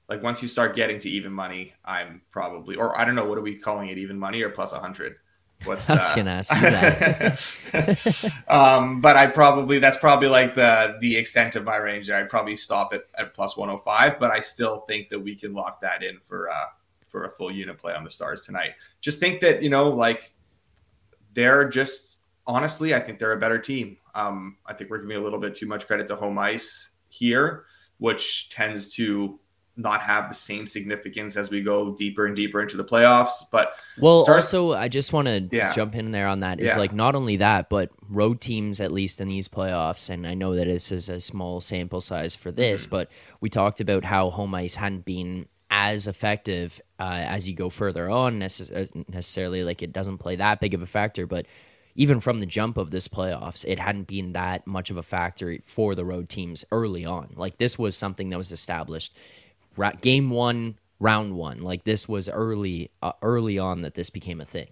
Like 0.09 0.23
once 0.23 0.43
you 0.43 0.49
start 0.49 0.77
getting 0.77 0.99
to 1.01 1.09
even 1.09 1.33
money, 1.33 1.73
I'm 1.85 2.23
probably, 2.31 2.77
or 2.77 2.99
I 2.99 3.05
don't 3.05 3.15
know, 3.15 3.25
what 3.25 3.39
are 3.39 3.43
we 3.43 3.57
calling 3.57 3.89
it? 3.89 3.99
Even 3.99 4.19
money 4.19 4.43
or 4.43 4.51
plus 4.51 4.73
a 4.73 4.79
hundred? 4.79 5.17
What's 5.65 5.89
I 5.91 5.95
was 5.95 6.13
gonna 6.13 6.31
ask 6.33 6.55
you 6.55 6.61
that. 6.61 8.45
um, 8.49 9.01
but 9.01 9.17
I 9.17 9.29
probably 9.29 9.79
that's 9.79 9.97
probably 9.97 10.29
like 10.29 10.55
the 10.55 10.99
the 11.01 11.17
extent 11.17 11.57
of 11.57 11.65
my 11.65 11.77
range. 11.77 12.11
I'd 12.11 12.29
probably 12.29 12.57
stop 12.57 12.93
at, 12.93 13.05
at 13.17 13.33
plus 13.35 13.57
105, 13.57 14.19
but 14.19 14.31
I 14.31 14.41
still 14.41 14.81
think 14.89 15.09
that 15.11 15.21
we 15.21 15.35
can 15.35 15.55
lock 15.55 15.81
that 15.83 16.03
in 16.03 16.19
for 16.27 16.51
uh 16.51 16.67
for 17.09 17.25
a 17.25 17.31
full 17.31 17.51
unit 17.51 17.79
play 17.79 17.95
on 17.95 18.05
the 18.05 18.11
stars 18.11 18.43
tonight. 18.43 18.73
Just 19.01 19.21
think 19.21 19.41
that 19.41 19.63
you 19.63 19.71
know, 19.71 19.91
like 19.91 20.33
they're 21.35 21.69
just 21.69 22.19
honestly, 22.47 22.95
I 22.95 23.01
think 23.01 23.19
they're 23.19 23.33
a 23.33 23.41
better 23.41 23.59
team. 23.59 23.99
Um, 24.15 24.57
I 24.67 24.75
think 24.75 24.91
we're 24.91 24.99
giving 24.99 25.17
a 25.17 25.21
little 25.21 25.39
bit 25.39 25.55
too 25.55 25.67
much 25.67 25.87
credit 25.87 26.09
to 26.09 26.17
home 26.17 26.39
ice 26.39 26.91
here, 27.13 27.65
which 27.99 28.51
tends 28.51 28.89
to 28.95 29.39
not 29.77 30.03
have 30.03 30.29
the 30.29 30.35
same 30.35 30.67
significance 30.67 31.37
as 31.37 31.51
we 31.51 31.63
go 31.63 31.95
deeper 31.95 32.27
and 32.27 32.37
deeper 32.37 32.61
into 32.61 32.77
the 32.77 32.85
playoffs. 32.85 33.45
But 33.51 33.75
well, 33.99 34.25
also 34.29 34.73
I 34.73 34.89
just 34.89 35.13
want 35.13 35.29
to 35.29 35.49
yeah. 35.51 35.73
jump 35.73 35.95
in 35.95 36.13
there 36.13 36.27
on 36.27 36.41
that. 36.41 36.61
Is 36.61 36.73
yeah. 36.73 36.79
like 36.79 36.93
not 36.93 37.15
only 37.15 37.37
that, 37.37 37.71
but 37.71 37.91
road 38.09 38.41
teams 38.41 38.81
at 38.81 38.93
least 38.93 39.21
in 39.21 39.29
these 39.29 39.49
playoffs, 39.49 40.11
and 40.11 40.27
I 40.27 40.35
know 40.35 40.55
that 40.55 40.67
this 40.67 40.93
is 40.93 41.09
a 41.09 41.21
small 41.21 41.61
sample 41.61 42.01
size 42.01 42.37
for 42.37 42.51
this, 42.51 42.85
mm-hmm. 42.85 42.97
but 42.97 43.11
we 43.41 43.49
talked 43.49 43.81
about 43.81 44.05
how 44.05 44.31
home 44.31 44.55
ice 44.55 44.75
hadn't 44.75 45.05
been 45.05 45.47
as 45.71 46.07
effective 46.07 46.81
uh, 47.01 47.25
as 47.27 47.49
you 47.49 47.55
go 47.55 47.71
further 47.71 48.11
on. 48.11 48.41
Necess- 48.41 48.91
necessarily, 49.09 49.65
like 49.65 49.83
it 49.83 49.93
doesn't 49.93 50.19
play 50.19 50.37
that 50.37 50.61
big 50.61 50.75
of 50.75 50.83
a 50.83 50.87
factor, 50.87 51.27
but 51.27 51.47
even 51.95 52.21
from 52.21 52.41
the 52.41 52.47
jump 52.47 52.77
of 52.77 52.91
this 52.91 53.09
playoffs, 53.09 53.65
it 53.67 53.79
hadn't 53.79 54.07
been 54.07 54.33
that 54.33 54.67
much 54.67 54.91
of 54.91 54.97
a 54.97 55.03
factor 55.03 55.59
for 55.65 55.95
the 55.95 56.05
road 56.05 56.29
teams 56.29 56.65
early 56.73 57.05
on. 57.05 57.33
Like 57.37 57.59
this 57.59 57.79
was 57.79 57.97
something 57.97 58.31
that 58.31 58.39
was 58.39 58.53
established 58.53 59.17
game 60.01 60.31
one, 60.31 60.79
round 60.99 61.35
one. 61.35 61.63
Like 61.63 61.85
this 61.85 62.09
was 62.09 62.29
early, 62.29 62.91
uh, 63.03 63.13
early 63.23 63.59
on 63.59 63.83
that 63.83 63.95
this 63.95 64.11
became 64.11 64.41
a 64.41 64.45
thing. 64.45 64.69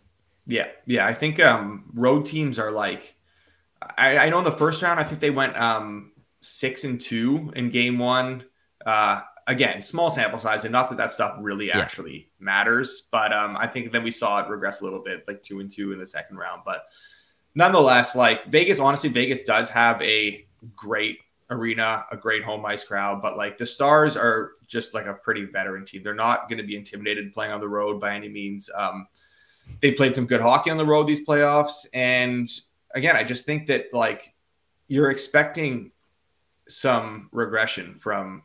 Yeah, 0.46 0.68
yeah. 0.86 1.06
I 1.06 1.14
think 1.14 1.40
um, 1.40 1.90
road 1.94 2.26
teams 2.26 2.58
are 2.58 2.70
like, 2.70 3.14
I, 3.96 4.18
I 4.18 4.30
know 4.30 4.38
in 4.38 4.44
the 4.44 4.52
first 4.52 4.82
round, 4.82 4.98
I 5.00 5.04
think 5.04 5.20
they 5.20 5.30
went 5.30 5.56
um, 5.56 6.12
six 6.40 6.84
and 6.84 7.00
two 7.00 7.52
in 7.54 7.70
game 7.70 7.98
one. 7.98 8.44
Uh, 8.84 9.20
again, 9.46 9.82
small 9.82 10.10
sample 10.10 10.38
size, 10.38 10.64
and 10.64 10.72
not 10.72 10.88
that 10.90 10.96
that 10.96 11.12
stuff 11.12 11.36
really 11.40 11.68
yeah. 11.68 11.78
actually 11.78 12.30
matters, 12.38 13.08
but 13.10 13.32
um, 13.32 13.56
I 13.56 13.66
think 13.66 13.92
then 13.92 14.02
we 14.02 14.10
saw 14.10 14.42
it 14.42 14.48
regress 14.48 14.80
a 14.80 14.84
little 14.84 15.02
bit, 15.02 15.24
like 15.28 15.42
two 15.42 15.60
and 15.60 15.72
two 15.72 15.92
in 15.92 15.98
the 15.98 16.06
second 16.06 16.36
round. 16.36 16.62
But 16.64 16.84
nonetheless, 17.54 18.14
like 18.14 18.46
Vegas, 18.46 18.78
honestly, 18.78 19.10
Vegas 19.10 19.42
does 19.42 19.70
have 19.70 20.00
a 20.02 20.46
great 20.76 21.18
arena, 21.50 22.04
a 22.10 22.16
great 22.16 22.44
home 22.44 22.64
ice 22.64 22.84
crowd, 22.84 23.20
but 23.20 23.36
like 23.36 23.58
the 23.58 23.66
Stars 23.66 24.16
are 24.16 24.52
just 24.66 24.94
like 24.94 25.06
a 25.06 25.14
pretty 25.14 25.44
veteran 25.44 25.84
team. 25.84 26.02
They're 26.02 26.14
not 26.14 26.48
going 26.48 26.58
to 26.58 26.66
be 26.66 26.76
intimidated 26.76 27.32
playing 27.32 27.52
on 27.52 27.60
the 27.60 27.68
road 27.68 28.00
by 28.00 28.14
any 28.14 28.28
means. 28.28 28.70
Um, 28.74 29.06
they 29.80 29.92
played 29.92 30.14
some 30.14 30.26
good 30.26 30.40
hockey 30.40 30.70
on 30.70 30.76
the 30.76 30.86
road 30.86 31.06
these 31.06 31.26
playoffs, 31.26 31.86
and 31.92 32.50
again, 32.94 33.16
I 33.16 33.24
just 33.24 33.46
think 33.46 33.66
that 33.68 33.86
like 33.92 34.34
you're 34.88 35.10
expecting 35.10 35.92
some 36.68 37.28
regression 37.32 37.98
from 37.98 38.42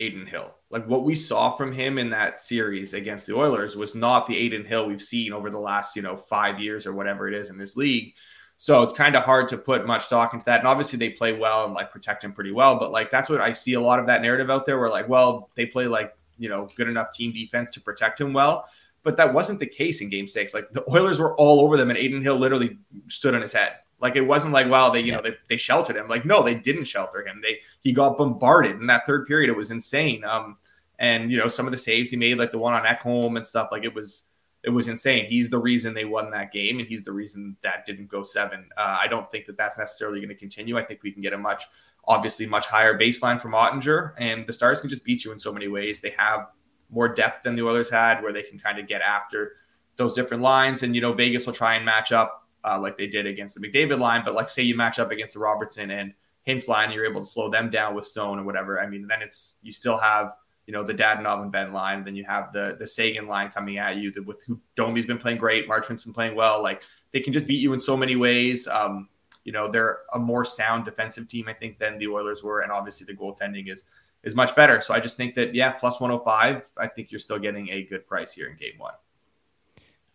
Adin 0.00 0.26
Hill. 0.26 0.54
Like 0.70 0.86
what 0.86 1.04
we 1.04 1.14
saw 1.14 1.56
from 1.56 1.72
him 1.72 1.98
in 1.98 2.10
that 2.10 2.42
series 2.42 2.94
against 2.94 3.26
the 3.26 3.36
Oilers 3.36 3.76
was 3.76 3.94
not 3.94 4.26
the 4.26 4.46
Adin 4.46 4.64
Hill 4.64 4.86
we've 4.86 5.02
seen 5.02 5.32
over 5.32 5.50
the 5.50 5.58
last, 5.58 5.96
you 5.96 6.02
know, 6.02 6.16
five 6.16 6.60
years 6.60 6.86
or 6.86 6.92
whatever 6.92 7.28
it 7.28 7.34
is 7.34 7.50
in 7.50 7.58
this 7.58 7.76
league. 7.76 8.14
So 8.62 8.82
it's 8.82 8.92
kind 8.92 9.16
of 9.16 9.24
hard 9.24 9.48
to 9.48 9.56
put 9.56 9.86
much 9.86 10.04
stock 10.04 10.34
into 10.34 10.44
that. 10.44 10.58
And 10.58 10.68
obviously 10.68 10.98
they 10.98 11.08
play 11.08 11.32
well 11.32 11.64
and 11.64 11.72
like 11.72 11.90
protect 11.90 12.22
him 12.22 12.34
pretty 12.34 12.52
well. 12.52 12.78
But 12.78 12.92
like 12.92 13.10
that's 13.10 13.30
what 13.30 13.40
I 13.40 13.54
see 13.54 13.72
a 13.72 13.80
lot 13.80 13.98
of 13.98 14.06
that 14.08 14.20
narrative 14.20 14.50
out 14.50 14.66
there 14.66 14.78
where 14.78 14.90
like, 14.90 15.08
well, 15.08 15.48
they 15.54 15.64
play 15.64 15.86
like, 15.86 16.14
you 16.36 16.50
know, 16.50 16.68
good 16.76 16.86
enough 16.86 17.14
team 17.14 17.32
defense 17.32 17.70
to 17.70 17.80
protect 17.80 18.20
him 18.20 18.34
well. 18.34 18.66
But 19.02 19.16
that 19.16 19.32
wasn't 19.32 19.60
the 19.60 19.66
case 19.66 20.02
in 20.02 20.10
game 20.10 20.28
six. 20.28 20.52
Like 20.52 20.70
the 20.74 20.84
Oilers 20.90 21.18
were 21.18 21.34
all 21.36 21.60
over 21.62 21.78
them 21.78 21.88
and 21.88 21.98
Adin 21.98 22.20
Hill 22.20 22.36
literally 22.36 22.76
stood 23.08 23.34
on 23.34 23.40
his 23.40 23.54
head. 23.54 23.76
Like 23.98 24.16
it 24.16 24.26
wasn't 24.26 24.52
like, 24.52 24.68
well, 24.68 24.90
they, 24.90 25.00
you 25.00 25.06
yeah. 25.06 25.16
know, 25.16 25.22
they, 25.22 25.36
they 25.48 25.56
sheltered 25.56 25.96
him. 25.96 26.06
Like, 26.06 26.26
no, 26.26 26.42
they 26.42 26.54
didn't 26.54 26.84
shelter 26.84 27.26
him. 27.26 27.40
They 27.42 27.60
he 27.80 27.94
got 27.94 28.18
bombarded 28.18 28.78
in 28.78 28.88
that 28.88 29.06
third 29.06 29.26
period. 29.26 29.48
It 29.48 29.56
was 29.56 29.70
insane. 29.70 30.22
Um, 30.22 30.58
and 30.98 31.32
you 31.32 31.38
know, 31.38 31.48
some 31.48 31.64
of 31.64 31.72
the 31.72 31.78
saves 31.78 32.10
he 32.10 32.18
made, 32.18 32.36
like 32.36 32.52
the 32.52 32.58
one 32.58 32.74
on 32.74 32.84
Ekholm 32.84 33.38
and 33.38 33.46
stuff, 33.46 33.70
like 33.72 33.84
it 33.84 33.94
was 33.94 34.24
it 34.62 34.70
was 34.70 34.88
insane. 34.88 35.26
He's 35.26 35.48
the 35.48 35.58
reason 35.58 35.94
they 35.94 36.04
won 36.04 36.30
that 36.30 36.52
game, 36.52 36.78
and 36.78 36.88
he's 36.88 37.02
the 37.02 37.12
reason 37.12 37.56
that 37.62 37.86
didn't 37.86 38.08
go 38.08 38.22
seven. 38.22 38.68
Uh, 38.76 38.98
I 39.00 39.08
don't 39.08 39.30
think 39.30 39.46
that 39.46 39.56
that's 39.56 39.78
necessarily 39.78 40.20
going 40.20 40.28
to 40.28 40.34
continue. 40.34 40.76
I 40.76 40.84
think 40.84 41.02
we 41.02 41.12
can 41.12 41.22
get 41.22 41.32
a 41.32 41.38
much 41.38 41.64
obviously 42.06 42.46
much 42.46 42.66
higher 42.66 42.98
baseline 42.98 43.40
from 43.40 43.52
Oettinger, 43.52 44.12
and 44.18 44.46
the 44.46 44.52
Stars 44.52 44.80
can 44.80 44.90
just 44.90 45.04
beat 45.04 45.24
you 45.24 45.32
in 45.32 45.38
so 45.38 45.52
many 45.52 45.68
ways. 45.68 46.00
They 46.00 46.14
have 46.18 46.48
more 46.90 47.08
depth 47.08 47.44
than 47.44 47.54
the 47.54 47.62
Oilers 47.62 47.90
had, 47.90 48.22
where 48.22 48.32
they 48.32 48.42
can 48.42 48.58
kind 48.58 48.78
of 48.78 48.86
get 48.86 49.00
after 49.00 49.56
those 49.96 50.14
different 50.14 50.42
lines. 50.42 50.82
And 50.82 50.94
you 50.94 51.00
know, 51.00 51.12
Vegas 51.12 51.46
will 51.46 51.52
try 51.52 51.76
and 51.76 51.84
match 51.84 52.12
up 52.12 52.48
uh, 52.64 52.78
like 52.80 52.98
they 52.98 53.06
did 53.06 53.26
against 53.26 53.58
the 53.58 53.66
McDavid 53.66 53.98
line, 53.98 54.22
but 54.24 54.34
like 54.34 54.48
say 54.48 54.62
you 54.62 54.76
match 54.76 54.98
up 54.98 55.10
against 55.10 55.34
the 55.34 55.40
Robertson 55.40 55.90
and 55.90 56.12
Hintz 56.46 56.68
line, 56.68 56.90
you're 56.90 57.06
able 57.06 57.20
to 57.20 57.26
slow 57.26 57.50
them 57.50 57.70
down 57.70 57.94
with 57.94 58.06
Stone 58.06 58.38
or 58.38 58.44
whatever. 58.44 58.80
I 58.80 58.86
mean, 58.86 59.06
then 59.06 59.22
it's 59.22 59.56
you 59.62 59.72
still 59.72 59.98
have 59.98 60.32
you 60.70 60.76
know 60.76 60.84
the 60.84 60.94
Dadonov 60.94 61.42
and 61.42 61.50
Benn 61.50 61.72
line, 61.72 62.04
then 62.04 62.14
you 62.14 62.24
have 62.26 62.52
the 62.52 62.76
the 62.78 62.86
Seguin 62.86 63.26
line 63.26 63.50
coming 63.50 63.78
at 63.78 63.96
you. 63.96 64.12
The, 64.12 64.22
with 64.22 64.40
who 64.44 64.60
Domi's 64.76 65.04
been 65.04 65.18
playing 65.18 65.38
great, 65.38 65.66
Marchment's 65.66 66.04
been 66.04 66.12
playing 66.12 66.36
well. 66.36 66.62
Like 66.62 66.82
they 67.12 67.18
can 67.18 67.32
just 67.32 67.48
beat 67.48 67.58
you 67.58 67.72
in 67.72 67.80
so 67.80 67.96
many 67.96 68.14
ways. 68.14 68.68
Um, 68.68 69.08
you 69.42 69.50
know, 69.50 69.68
they're 69.68 69.98
a 70.14 70.18
more 70.20 70.44
sound 70.44 70.84
defensive 70.84 71.26
team, 71.26 71.48
I 71.48 71.54
think, 71.54 71.80
than 71.80 71.98
the 71.98 72.06
Oilers 72.06 72.44
were, 72.44 72.60
and 72.60 72.70
obviously 72.70 73.04
the 73.04 73.14
goaltending 73.14 73.68
is 73.68 73.82
is 74.22 74.36
much 74.36 74.54
better. 74.54 74.80
So 74.80 74.94
I 74.94 75.00
just 75.00 75.16
think 75.16 75.34
that 75.34 75.56
yeah, 75.56 75.72
plus 75.72 75.98
105, 76.00 76.62
I 76.76 76.86
think 76.86 77.10
you're 77.10 77.18
still 77.18 77.40
getting 77.40 77.68
a 77.70 77.82
good 77.82 78.06
price 78.06 78.32
here 78.32 78.46
in 78.46 78.56
game 78.56 78.78
one. 78.78 78.94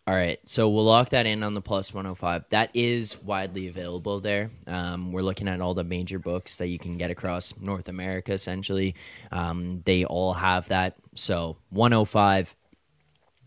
All 0.08 0.14
right, 0.14 0.38
so 0.44 0.68
we'll 0.68 0.84
lock 0.84 1.10
that 1.10 1.26
in 1.26 1.42
on 1.42 1.54
the 1.54 1.60
plus 1.60 1.92
105. 1.92 2.44
That 2.50 2.70
is 2.74 3.20
widely 3.24 3.66
available 3.66 4.20
there. 4.20 4.50
Um, 4.68 5.10
we're 5.10 5.22
looking 5.22 5.48
at 5.48 5.60
all 5.60 5.74
the 5.74 5.82
major 5.82 6.20
books 6.20 6.56
that 6.56 6.68
you 6.68 6.78
can 6.78 6.96
get 6.96 7.10
across 7.10 7.58
North 7.60 7.88
America, 7.88 8.32
essentially. 8.32 8.94
Um, 9.32 9.82
they 9.84 10.04
all 10.04 10.32
have 10.34 10.68
that. 10.68 10.94
So 11.16 11.56
105 11.70 12.54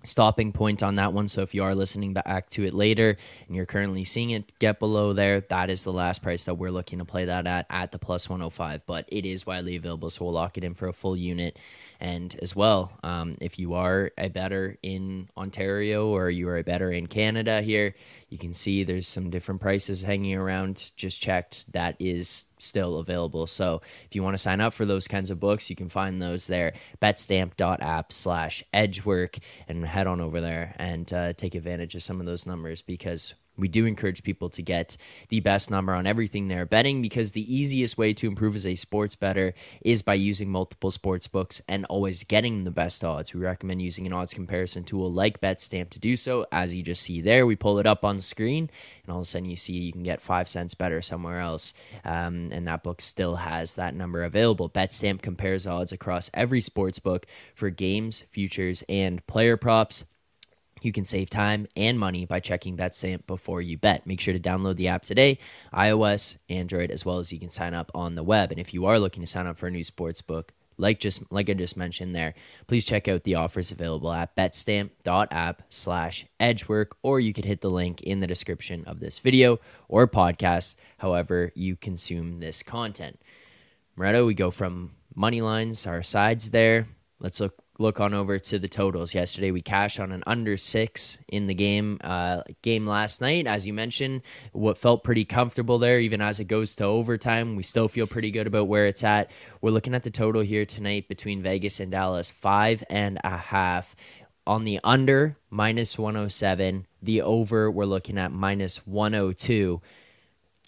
stopping 0.04 0.52
point 0.52 0.84
on 0.84 0.96
that 0.96 1.14
one. 1.14 1.30
So 1.30 1.44
if 1.44 1.54
you 1.56 1.64
are 1.64 1.74
listening 1.74 2.14
back 2.14 2.50
to 2.50 2.66
it 2.66 2.74
later 2.74 3.16
and 3.48 3.56
you're 3.56 3.66
currently 3.66 4.04
seeing 4.04 4.32
it 4.32 4.52
get 4.60 4.80
below 4.80 5.14
there, 5.14 5.40
that 5.40 5.70
is 5.70 5.86
the 5.86 5.94
last 5.94 6.22
price 6.22 6.44
that 6.44 6.56
we're 6.56 6.72
looking 6.72 7.00
to 7.00 7.06
play 7.06 7.24
that 7.24 7.48
at 7.48 7.68
at 7.70 7.94
the 7.94 8.00
plus 8.00 8.30
105. 8.30 8.82
But 8.86 9.06
it 9.08 9.26
is 9.26 9.46
widely 9.46 9.78
available, 9.78 10.10
so 10.10 10.26
we'll 10.26 10.34
lock 10.34 10.58
it 10.58 10.66
in 10.66 10.74
for 10.74 10.90
a 10.90 10.94
full 10.94 11.16
unit. 11.16 11.58
And 12.00 12.34
as 12.42 12.56
well, 12.56 12.94
um, 13.04 13.38
if 13.42 13.60
you 13.60 13.74
are 13.74 14.12
a 14.18 14.30
better 14.30 14.78
in 14.82 15.30
Ontario 15.36 16.08
or 16.08 16.30
you 16.30 16.48
are 16.48 16.58
a 16.58 16.64
better 16.64 16.92
in 16.92 17.08
Canada 17.08 17.62
here, 17.62 17.94
you 18.30 18.38
can 18.38 18.54
see 18.54 18.84
there's 18.84 19.08
some 19.08 19.30
different 19.30 19.60
prices 19.60 20.04
hanging 20.04 20.36
around. 20.36 20.92
Just 20.96 21.22
checked 21.22 21.74
that 21.74 21.96
is 22.00 22.46
still 22.58 23.00
available. 23.00 23.48
So 23.48 23.82
if 24.06 24.16
you 24.16 24.24
want 24.24 24.36
to 24.36 24.42
sign 24.42 24.62
up 24.62 24.74
for 24.74 24.86
those 24.86 25.08
kinds 25.08 25.30
of 25.30 25.40
books, 25.40 25.70
you 25.70 25.76
can 25.76 25.90
find 25.90 26.22
those 26.22 26.48
there. 26.48 26.74
Betstamp.app 27.02 28.14
slash 28.14 28.64
edgework 28.74 29.40
and 29.68 29.86
head 29.86 30.08
on 30.08 30.22
over 30.22 30.40
there 30.40 30.76
and 30.78 31.12
uh, 31.12 31.34
take 31.34 31.56
advantage 31.56 31.96
of 31.96 32.04
some 32.04 32.20
of 32.22 32.26
those 32.26 32.46
numbers 32.46 32.82
because 32.82 33.34
we 33.60 33.68
do 33.68 33.86
encourage 33.86 34.24
people 34.24 34.50
to 34.50 34.62
get 34.62 34.98
the 35.30 35.40
best 35.40 35.70
number 35.70 35.94
on 35.94 36.08
everything 36.08 36.48
they're 36.48 36.66
betting 36.66 37.02
because 37.02 37.32
the 37.32 37.54
easiest 37.54 37.98
way 37.98 38.14
to 38.14 38.28
improve 38.28 38.56
as 38.56 38.66
a 38.66 38.76
sports 38.76 39.16
better 39.16 39.54
is 39.82 40.02
by 40.02 40.14
using 40.14 40.50
multiple 40.50 40.92
sports 40.92 41.28
books 41.28 41.62
and 41.68 41.86
always 41.86 42.24
getting 42.24 42.64
the 42.64 42.72
best 42.72 43.04
odds. 43.04 43.34
We 43.34 43.42
recommend 43.42 43.82
using 43.82 44.06
an 44.06 44.14
odds 44.14 44.34
comparison 44.34 44.84
tool 44.84 45.12
like 45.12 45.42
BetStamp 45.42 45.90
to 45.92 46.00
do 46.00 46.16
so. 46.16 46.46
As 46.52 46.76
you 46.76 46.84
just 46.84 47.04
see 47.04 47.22
there, 47.22 47.46
we 47.46 47.56
pull 47.56 47.80
it 47.80 47.86
up 47.86 48.06
on 48.06 48.22
screen, 48.22 48.70
and 49.04 49.12
all 49.12 49.20
of 49.20 49.24
a 49.24 49.26
sudden 49.26 49.50
you 49.50 49.56
see 49.56 49.74
you 49.74 49.92
can 49.92 50.04
get 50.04 50.22
five 50.22 50.50
cents 50.50 50.74
better 50.74 51.02
somewhere 51.02 51.40
else. 51.40 51.74
Um, 52.04 52.50
and 52.52 52.68
that 52.68 52.84
book 52.84 53.02
still 53.02 53.36
has 53.36 53.76
that 53.76 53.96
number 53.96 54.24
available. 54.24 54.70
BetStamp 54.70 55.22
compares 55.22 55.68
odds 55.68 55.92
across 55.92 56.30
every 56.34 56.62
sports 56.62 57.00
book 57.00 57.26
for 57.56 57.70
games, 57.70 58.22
futures, 58.22 58.84
and 58.88 59.26
player 59.28 59.58
props. 59.58 60.06
You 60.82 60.92
can 60.92 61.06
save 61.06 61.30
time 61.30 61.68
and 61.76 62.00
money 62.00 62.26
by 62.26 62.40
checking 62.40 62.78
BetStamp 62.78 63.28
before 63.28 63.62
you 63.62 63.78
bet. 63.78 64.08
Make 64.08 64.22
sure 64.22 64.34
to 64.34 64.40
download 64.40 64.78
the 64.78 64.88
app 64.88 65.04
today, 65.04 65.40
iOS, 65.74 66.38
Android, 66.50 66.92
as 66.92 67.06
well 67.06 67.20
as 67.20 67.32
you 67.32 67.40
can 67.40 67.50
sign 67.50 67.74
up 67.74 67.92
on 67.94 68.16
the 68.16 68.24
web. 68.24 68.52
And 68.52 68.60
if 68.60 68.74
you 68.74 68.86
are 68.86 69.00
looking 69.00 69.22
to 69.24 69.28
sign 69.28 69.48
up 69.48 69.58
for 69.58 69.68
a 69.68 69.72
new 69.72 69.84
sports 69.84 70.22
book, 70.22 70.54
like 70.80 71.00
just 71.00 71.30
like 71.32 71.50
I 71.50 71.54
just 71.54 71.78
mentioned 71.78 72.16
there, 72.16 72.34
please 72.68 72.86
check 72.86 73.08
out 73.08 73.24
the 73.24 73.36
offers 73.36 73.72
available 73.72 74.12
at 74.12 74.36
betstamp.app 74.36 75.64
slash 75.70 76.26
edgework, 76.40 76.96
or 77.04 77.20
you 77.20 77.34
could 77.34 77.46
hit 77.46 77.62
the 77.62 77.70
link 77.70 78.02
in 78.02 78.22
the 78.22 78.28
description 78.28 78.86
of 78.86 79.00
this 79.00 79.20
video 79.20 79.60
or 79.88 80.08
podcast, 80.08 80.76
however 81.00 81.52
you 81.54 81.76
consume 81.76 82.40
this 82.40 82.64
content. 82.64 83.20
Moretto, 83.98 84.26
we 84.26 84.34
go 84.34 84.50
from 84.50 84.92
money 85.14 85.42
lines, 85.42 85.86
our 85.86 86.02
sides 86.02 86.52
there. 86.52 86.88
Let's 87.20 87.40
look 87.42 87.62
look 87.80 88.00
on 88.00 88.14
over 88.14 88.38
to 88.38 88.60
the 88.60 88.68
totals. 88.68 89.16
Yesterday 89.16 89.52
we 89.52 89.62
cashed 89.62 90.00
on 90.00 90.12
an 90.12 90.24
under 90.28 90.58
six 90.58 91.18
in 91.28 91.48
the 91.48 91.54
game 91.54 91.98
uh, 92.02 92.44
game 92.62 92.86
last 92.86 93.22
night. 93.22 93.48
As 93.48 93.66
you 93.66 93.74
mentioned, 93.74 94.22
what 94.52 94.78
felt 94.78 95.04
pretty 95.04 95.26
comfortable 95.26 95.80
there, 95.80 96.00
even 96.00 96.22
as 96.22 96.40
it 96.40 96.46
goes 96.46 96.76
to 96.76 96.86
overtime, 96.86 97.56
we 97.56 97.64
still 97.64 97.88
feel 97.88 98.08
pretty 98.08 98.32
good 98.32 98.48
about 98.48 98.68
where 98.68 98.86
it's 98.86 99.04
at. 99.04 99.32
We're 99.62 99.72
looking 99.72 99.96
at 99.96 100.04
the 100.04 100.12
total 100.12 100.42
here 100.42 100.66
tonight 100.66 101.08
between 101.08 101.42
Vegas 101.42 101.80
and 101.80 101.92
Dallas, 101.92 102.30
five 102.32 102.84
and 102.90 103.20
a 103.24 103.38
half. 103.38 103.96
On 104.48 104.64
the 104.64 104.80
under, 104.84 105.38
minus 105.52 105.98
107. 105.98 106.88
The 107.04 107.22
over, 107.22 107.70
we're 107.70 107.86
looking 107.86 108.18
at 108.18 108.32
minus 108.32 108.88
102 108.88 109.80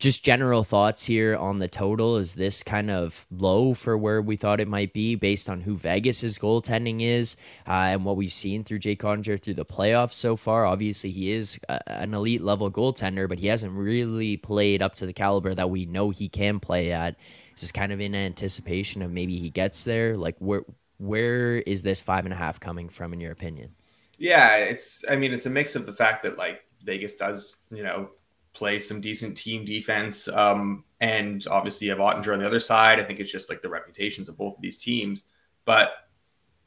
just 0.02 0.26
general 0.26 0.64
thoughts 0.64 1.06
here 1.06 1.38
on 1.38 1.60
the 1.60 1.68
total. 1.68 2.18
Is 2.18 2.34
this 2.34 2.64
kind 2.64 2.90
of 2.90 3.26
low 3.30 3.76
for 3.76 3.96
where 3.96 4.20
we 4.22 4.36
thought 4.36 4.60
it 4.60 4.68
might 4.68 4.94
be 4.94 5.14
based 5.14 5.48
on 5.48 5.62
who 5.62 5.78
Vegas's 5.78 6.40
goaltending 6.40 7.02
is 7.02 7.38
uh, 7.68 7.94
and 7.94 8.04
what 8.04 8.18
we've 8.18 8.34
seen 8.34 8.64
through 8.64 8.80
Jake 8.80 9.04
Oettinger 9.04 9.40
through 9.40 9.54
the 9.54 9.64
playoffs 9.64 10.14
so 10.14 10.36
far? 10.36 10.66
Obviously, 10.66 11.12
he 11.12 11.32
is 11.32 11.60
a, 11.70 12.02
an 12.02 12.16
elite 12.16 12.42
level 12.42 12.72
goaltender, 12.72 13.30
but 13.30 13.38
he 13.38 13.48
hasn't 13.48 13.74
really 13.74 14.38
played 14.38 14.82
up 14.82 14.96
to 14.96 15.06
the 15.06 15.14
caliber 15.14 15.54
that 15.54 15.70
we 15.70 15.86
know 15.86 16.10
he 16.10 16.28
can 16.28 16.60
play 16.60 16.92
at. 16.92 17.16
Is 17.56 17.62
this 17.62 17.72
kind 17.72 17.92
of 17.92 18.02
in 18.02 18.16
anticipation 18.16 19.04
of 19.04 19.12
maybe 19.12 19.38
he 19.38 19.52
gets 19.52 19.84
there? 19.84 20.18
Like, 20.18 20.36
where 20.40 20.64
where 20.98 21.58
is 21.58 21.84
this 21.84 22.02
five 22.02 22.26
and 22.26 22.34
a 22.34 22.38
half 22.38 22.60
coming 22.60 22.90
from, 22.90 23.14
in 23.14 23.22
your 23.22 23.32
opinion? 23.32 23.76
Yeah, 24.18 24.56
it's. 24.56 25.06
I 25.08 25.16
mean, 25.16 25.32
it's 25.32 25.46
a 25.46 25.50
mix 25.50 25.76
of 25.76 25.86
the 25.86 25.94
fact 25.94 26.24
that 26.24 26.38
like 26.38 26.62
Vegas 26.84 27.16
does, 27.16 27.58
you 27.70 27.84
know, 27.84 28.10
play 28.54 28.80
some 28.80 29.02
decent 29.02 29.38
team 29.38 29.66
defense. 29.66 30.28
Um, 30.28 30.84
and 31.00 31.46
obviously 31.50 31.88
you 31.88 31.92
have 31.92 32.00
Oettinger 32.00 32.34
on 32.34 32.40
the 32.40 32.48
other 32.48 32.60
side. 32.60 33.00
I 33.00 33.04
think 33.04 33.20
it's 33.20 33.32
just 33.32 33.50
like 33.50 33.62
the 33.62 33.70
reputations 33.70 34.30
of 34.30 34.38
both 34.38 34.56
of 34.56 34.62
these 34.62 34.78
teams. 34.78 35.24
But 35.66 35.92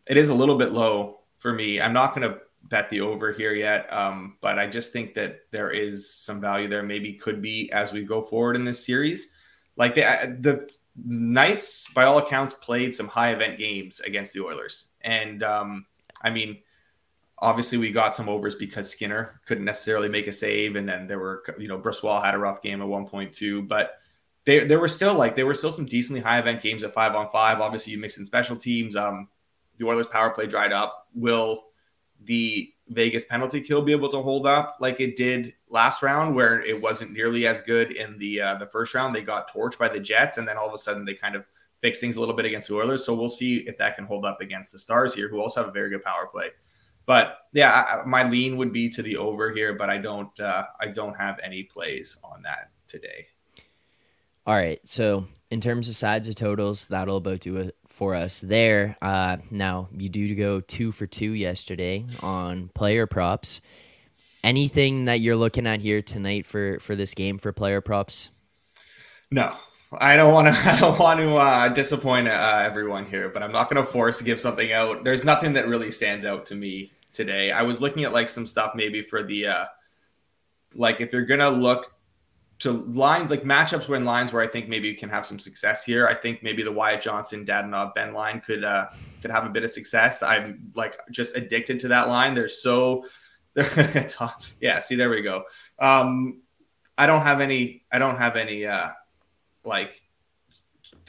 it 0.06 0.16
is 0.16 0.28
a 0.28 0.34
little 0.34 0.56
bit 0.56 0.72
low 0.72 1.20
for 1.38 1.52
me. 1.52 1.80
I'm 1.80 1.92
not 1.92 2.14
going 2.14 2.28
to 2.28 2.40
bet 2.64 2.88
the 2.90 3.00
over 3.00 3.32
here 3.32 3.52
yet. 3.52 3.92
Um, 3.92 4.36
but 4.40 4.58
I 4.58 4.66
just 4.66 4.92
think 4.92 5.14
that 5.14 5.40
there 5.50 5.70
is 5.70 6.14
some 6.14 6.40
value 6.40 6.68
there. 6.68 6.82
Maybe 6.82 7.12
could 7.14 7.42
be 7.42 7.70
as 7.72 7.92
we 7.92 8.02
go 8.02 8.22
forward 8.22 8.56
in 8.56 8.64
this 8.64 8.84
series. 8.84 9.30
Like 9.76 9.94
the 9.94 10.36
the 10.40 10.68
Knights, 10.96 11.90
by 11.92 12.04
all 12.04 12.18
accounts, 12.18 12.54
played 12.60 12.94
some 12.94 13.08
high 13.08 13.32
event 13.32 13.58
games 13.58 13.98
against 14.00 14.32
the 14.32 14.44
Oilers, 14.44 14.86
and 15.00 15.42
um, 15.42 15.86
I 16.22 16.30
mean, 16.30 16.58
obviously 17.44 17.76
we 17.76 17.92
got 17.92 18.14
some 18.16 18.28
overs 18.28 18.54
because 18.54 18.90
Skinner 18.90 19.40
couldn't 19.46 19.66
necessarily 19.66 20.08
make 20.08 20.26
a 20.26 20.32
save, 20.32 20.76
and 20.76 20.88
then 20.88 21.06
there 21.06 21.18
were 21.18 21.42
you 21.58 21.68
know 21.68 21.78
Brossoit 21.78 22.24
had 22.24 22.34
a 22.34 22.38
rough 22.38 22.62
game 22.62 22.80
at 22.80 22.88
one 22.88 23.06
point 23.06 23.32
too, 23.32 23.62
but 23.62 23.98
they 24.44 24.64
there 24.64 24.80
were 24.80 24.88
still 24.88 25.14
like 25.14 25.36
there 25.36 25.46
were 25.46 25.54
still 25.54 25.70
some 25.70 25.84
decently 25.84 26.22
high 26.22 26.38
event 26.38 26.62
games 26.62 26.82
at 26.82 26.94
five 26.94 27.14
on 27.14 27.30
five. 27.30 27.60
Obviously, 27.60 27.92
you 27.92 27.98
mix 27.98 28.16
in 28.16 28.26
special 28.26 28.56
teams. 28.56 28.96
Um, 28.96 29.28
the 29.78 29.86
Oilers' 29.86 30.06
power 30.06 30.30
play 30.30 30.46
dried 30.46 30.72
up. 30.72 31.08
Will 31.14 31.64
the 32.24 32.72
Vegas 32.88 33.24
penalty 33.24 33.60
kill 33.60 33.82
be 33.82 33.92
able 33.92 34.08
to 34.08 34.22
hold 34.22 34.46
up 34.46 34.76
like 34.80 35.00
it 35.00 35.16
did 35.16 35.52
last 35.68 36.02
round, 36.02 36.34
where 36.34 36.62
it 36.62 36.80
wasn't 36.80 37.12
nearly 37.12 37.46
as 37.46 37.60
good 37.60 37.92
in 37.92 38.18
the 38.18 38.40
uh, 38.40 38.54
the 38.56 38.66
first 38.66 38.94
round? 38.94 39.14
They 39.14 39.22
got 39.22 39.52
torched 39.52 39.78
by 39.78 39.88
the 39.88 40.00
Jets, 40.00 40.38
and 40.38 40.48
then 40.48 40.56
all 40.56 40.68
of 40.68 40.74
a 40.74 40.78
sudden 40.78 41.04
they 41.04 41.14
kind 41.14 41.36
of 41.36 41.44
fix 41.82 42.00
things 42.00 42.16
a 42.16 42.20
little 42.20 42.34
bit 42.34 42.46
against 42.46 42.68
the 42.68 42.76
Oilers. 42.76 43.04
So 43.04 43.14
we'll 43.14 43.28
see 43.28 43.58
if 43.58 43.76
that 43.76 43.96
can 43.96 44.06
hold 44.06 44.24
up 44.24 44.40
against 44.40 44.72
the 44.72 44.78
Stars 44.78 45.14
here, 45.14 45.28
who 45.28 45.40
also 45.40 45.60
have 45.60 45.68
a 45.68 45.72
very 45.72 45.90
good 45.90 46.02
power 46.02 46.26
play. 46.26 46.48
But 47.06 47.38
yeah, 47.52 48.02
I, 48.02 48.06
my 48.06 48.28
lean 48.28 48.56
would 48.56 48.72
be 48.72 48.88
to 48.90 49.02
the 49.02 49.16
over 49.16 49.52
here, 49.52 49.74
but 49.74 49.90
I 49.90 49.98
don't 49.98 50.38
uh, 50.40 50.64
I 50.80 50.88
don't 50.88 51.14
have 51.14 51.38
any 51.42 51.62
plays 51.62 52.16
on 52.24 52.42
that 52.42 52.70
today. 52.86 53.26
All 54.46 54.54
right, 54.54 54.80
so 54.84 55.26
in 55.50 55.60
terms 55.60 55.88
of 55.88 55.96
sides 55.96 56.28
of 56.28 56.34
totals, 56.34 56.86
that'll 56.86 57.16
about 57.16 57.40
do 57.40 57.56
it 57.56 57.76
for 57.88 58.14
us 58.14 58.40
there. 58.40 58.96
Uh, 59.00 59.38
now 59.50 59.88
you 59.92 60.08
do 60.08 60.34
go 60.34 60.60
two 60.60 60.92
for 60.92 61.06
two 61.06 61.32
yesterday 61.32 62.04
on 62.22 62.68
player 62.74 63.06
props. 63.06 63.60
Anything 64.42 65.06
that 65.06 65.20
you're 65.20 65.36
looking 65.36 65.66
at 65.66 65.80
here 65.80 66.02
tonight 66.02 66.46
for 66.46 66.78
for 66.80 66.96
this 66.96 67.14
game 67.14 67.38
for 67.38 67.52
player 67.52 67.80
props? 67.80 68.30
No, 69.30 69.56
I 70.00 70.16
don't 70.16 70.32
want 70.32 70.48
to. 70.48 70.54
I 70.70 70.78
don't 70.78 70.98
want 70.98 71.20
to 71.20 71.36
uh, 71.36 71.68
disappoint 71.68 72.28
uh, 72.28 72.62
everyone 72.64 73.06
here, 73.06 73.28
but 73.28 73.42
I'm 73.42 73.52
not 73.52 73.70
going 73.70 73.84
to 73.84 73.90
force 73.90 74.20
give 74.22 74.40
something 74.40 74.72
out. 74.72 75.04
There's 75.04 75.24
nothing 75.24 75.52
that 75.54 75.68
really 75.68 75.90
stands 75.90 76.24
out 76.24 76.46
to 76.46 76.54
me 76.54 76.92
today. 77.12 77.50
I 77.50 77.62
was 77.62 77.80
looking 77.80 78.04
at 78.04 78.12
like 78.12 78.28
some 78.28 78.46
stuff 78.46 78.72
maybe 78.74 79.02
for 79.02 79.22
the 79.22 79.46
uh, 79.46 79.64
like 80.74 81.00
if 81.00 81.12
you're 81.12 81.24
gonna 81.24 81.50
look 81.50 81.92
to 82.60 82.72
lines 82.72 83.30
like 83.30 83.42
matchups 83.42 83.88
when 83.88 84.04
lines 84.04 84.32
where 84.32 84.42
I 84.42 84.46
think 84.46 84.68
maybe 84.68 84.88
you 84.88 84.96
can 84.96 85.08
have 85.08 85.24
some 85.24 85.38
success 85.38 85.84
here. 85.84 86.06
I 86.06 86.14
think 86.14 86.42
maybe 86.42 86.62
the 86.62 86.72
Wyatt 86.72 87.02
Johnston 87.02 87.46
Dadonov 87.46 87.94
Benn 87.94 88.12
line 88.12 88.40
could 88.40 88.64
uh 88.64 88.88
could 89.22 89.30
have 89.30 89.44
a 89.44 89.50
bit 89.50 89.64
of 89.64 89.70
success. 89.70 90.22
I'm 90.22 90.72
like 90.74 90.98
just 91.10 91.36
addicted 91.36 91.80
to 91.80 91.88
that 91.88 92.08
line. 92.08 92.34
They're 92.34 92.48
so 92.48 93.06
yeah. 94.60 94.80
See, 94.80 94.96
there 94.96 95.10
we 95.10 95.22
go. 95.22 95.44
Um, 95.78 96.42
I 96.98 97.06
don't 97.06 97.22
have 97.22 97.40
any. 97.40 97.84
I 97.90 97.98
don't 97.98 98.18
have 98.18 98.36
any. 98.36 98.66
uh 98.66 98.90
like 99.64 100.02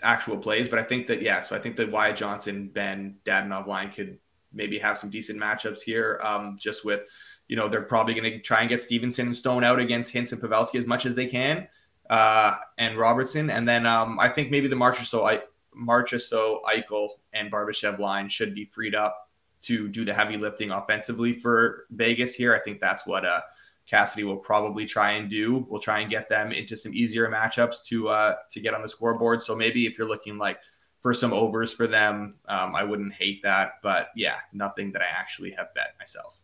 actual 0.02 0.38
plays. 0.38 0.68
But 0.68 0.80
I 0.80 0.84
think 0.84 1.08
that 1.08 1.22
yeah, 1.22 1.42
so 1.42 1.56
I 1.56 1.60
think 1.60 1.76
that 1.78 1.92
Wyatt 1.92 2.18
Johnston, 2.18 2.68
Benn, 2.68 3.18
Dadonov 3.26 3.68
line 3.68 3.92
could 3.92 4.18
maybe 4.54 4.78
have 4.80 4.98
some 4.98 5.10
decent 5.10 5.40
matchups 5.40 5.82
here. 5.82 6.20
Um, 6.24 6.58
just 6.60 6.86
with 6.86 7.02
you 7.48 7.56
know 7.56 7.68
they're 7.68 7.82
probably 7.82 8.14
going 8.14 8.32
to 8.32 8.40
try 8.40 8.62
and 8.62 8.70
get 8.70 8.82
Stephenson 8.82 9.28
and 9.28 9.36
Stone 9.36 9.64
out 9.64 9.80
against 9.80 10.14
Hintz 10.14 10.32
and 10.32 10.42
Pavelski 10.42 10.80
as 10.80 10.88
much 10.88 11.06
as 11.06 11.16
they 11.16 11.28
can, 11.28 11.68
uh, 12.10 12.56
and 12.78 12.98
Robertson, 12.98 13.50
and 13.50 13.68
then 13.68 13.86
um, 13.86 14.20
I 14.20 14.30
think 14.30 14.52
maybe 14.52 14.68
the 14.68 14.76
Marchessault 14.76 15.28
I 15.28 15.44
Marchessault 15.78 16.64
Eichel 16.64 17.10
and 17.34 17.52
Barbashev 17.52 18.00
line 18.00 18.30
should 18.30 18.56
be 18.56 18.66
freed 18.66 18.96
up 18.96 19.30
to 19.64 19.88
do 19.88 20.06
the 20.06 20.14
heavy 20.14 20.38
lifting 20.38 20.72
offensively 20.72 21.40
for 21.40 21.86
Vegas 21.90 22.36
here. 22.36 22.56
I 22.56 22.60
think 22.60 22.80
that's 22.80 23.06
what 23.06 23.26
uh, 23.26 23.42
Cassidy 23.88 24.24
will 24.24 24.38
probably 24.38 24.86
try 24.86 25.12
and 25.12 25.30
do. 25.30 25.66
We'll 25.70 25.82
try 25.82 26.00
and 26.00 26.10
get 26.10 26.30
them 26.30 26.52
into 26.52 26.76
some 26.76 26.94
easier 26.94 27.30
matchups 27.30 27.84
to 27.86 28.10
uh, 28.10 28.36
to 28.52 28.60
get 28.60 28.74
on 28.74 28.82
the 28.82 28.90
scoreboard. 28.90 29.44
So 29.44 29.56
maybe 29.56 29.86
if 29.86 29.98
you're 29.98 30.08
looking 30.08 30.38
like 30.38 30.60
for 31.02 31.14
some 31.14 31.34
overs 31.34 31.72
for 31.72 31.86
them, 31.86 32.36
um, 32.48 32.76
I 32.76 32.84
wouldn't 32.84 33.14
hate 33.14 33.44
that. 33.44 33.74
But 33.84 34.10
yeah, 34.16 34.38
nothing 34.54 34.92
that 34.94 35.02
I 35.02 35.06
actually 35.06 35.52
have 35.52 35.74
bet 35.76 35.94
myself. 36.00 36.42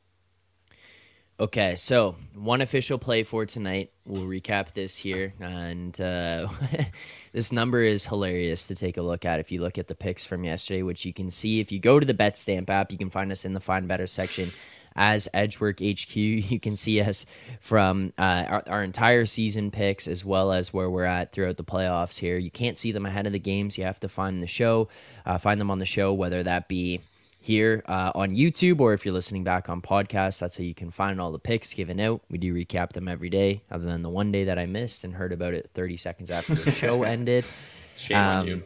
Okay, 1.39 1.75
so 1.75 2.15
one 2.35 2.61
official 2.61 2.99
play 2.99 3.23
for 3.23 3.47
tonight. 3.47 3.91
We'll 4.05 4.25
recap 4.25 4.73
this 4.73 4.95
here, 4.95 5.33
and 5.39 5.99
uh, 5.99 6.47
this 7.33 7.51
number 7.51 7.81
is 7.81 8.05
hilarious 8.05 8.67
to 8.67 8.75
take 8.75 8.97
a 8.97 9.01
look 9.01 9.25
at. 9.25 9.39
If 9.39 9.51
you 9.51 9.59
look 9.59 9.79
at 9.79 9.87
the 9.87 9.95
picks 9.95 10.23
from 10.23 10.43
yesterday, 10.43 10.83
which 10.83 11.03
you 11.03 11.13
can 11.13 11.31
see 11.31 11.59
if 11.59 11.71
you 11.71 11.79
go 11.79 11.99
to 11.99 12.05
the 12.05 12.13
Bet 12.13 12.37
Stamp 12.37 12.69
app, 12.69 12.91
you 12.91 12.99
can 12.99 13.09
find 13.09 13.31
us 13.31 13.43
in 13.43 13.53
the 13.53 13.59
Find 13.59 13.87
Better 13.87 14.05
section 14.05 14.51
as 14.95 15.27
Edgework 15.33 15.79
HQ. 15.79 16.15
You 16.51 16.59
can 16.59 16.75
see 16.75 16.99
us 17.01 17.25
from 17.59 18.13
uh, 18.17 18.45
our, 18.47 18.63
our, 18.67 18.83
entire 18.83 19.25
season 19.25 19.71
picks 19.71 20.07
as 20.07 20.25
well 20.25 20.51
as 20.51 20.73
where 20.73 20.89
we're 20.89 21.05
at 21.05 21.31
throughout 21.31 21.57
the 21.57 21.63
playoffs 21.63 22.19
here. 22.19 22.37
You 22.37 22.51
can't 22.51 22.77
see 22.77 22.91
them 22.91 23.05
ahead 23.05 23.25
of 23.25 23.31
the 23.31 23.39
games. 23.39 23.77
You 23.77 23.85
have 23.85 23.99
to 24.01 24.09
find 24.09 24.43
the 24.43 24.47
show, 24.47 24.89
uh, 25.25 25.37
find 25.37 25.61
them 25.61 25.71
on 25.71 25.79
the 25.79 25.85
show, 25.85 26.13
whether 26.13 26.43
that 26.43 26.67
be 26.67 26.99
here 27.41 27.83
uh, 27.87 28.11
on 28.13 28.35
YouTube 28.35 28.79
or 28.79 28.93
if 28.93 29.03
you're 29.03 29.13
listening 29.13 29.43
back 29.43 29.67
on 29.69 29.81
podcast. 29.81 30.39
That's 30.39 30.57
how 30.57 30.63
you 30.63 30.75
can 30.75 30.91
find 30.91 31.19
all 31.19 31.31
the 31.31 31.39
picks 31.39 31.73
given 31.73 31.99
out. 31.99 32.21
We 32.29 32.37
do 32.37 32.53
recap 32.53 32.93
them 32.93 33.07
every 33.07 33.29
day, 33.29 33.63
other 33.71 33.85
than 33.85 34.01
the 34.01 34.09
one 34.09 34.31
day 34.31 34.45
that 34.45 34.59
I 34.59 34.65
missed 34.65 35.03
and 35.03 35.13
heard 35.13 35.33
about 35.33 35.53
it 35.53 35.69
30 35.73 35.97
seconds 35.97 36.31
after 36.31 36.55
the 36.55 36.71
show 36.71 37.03
ended. 37.03 37.45
Shame 37.97 38.17
um, 38.17 38.37
on 38.39 38.47
you. 38.47 38.63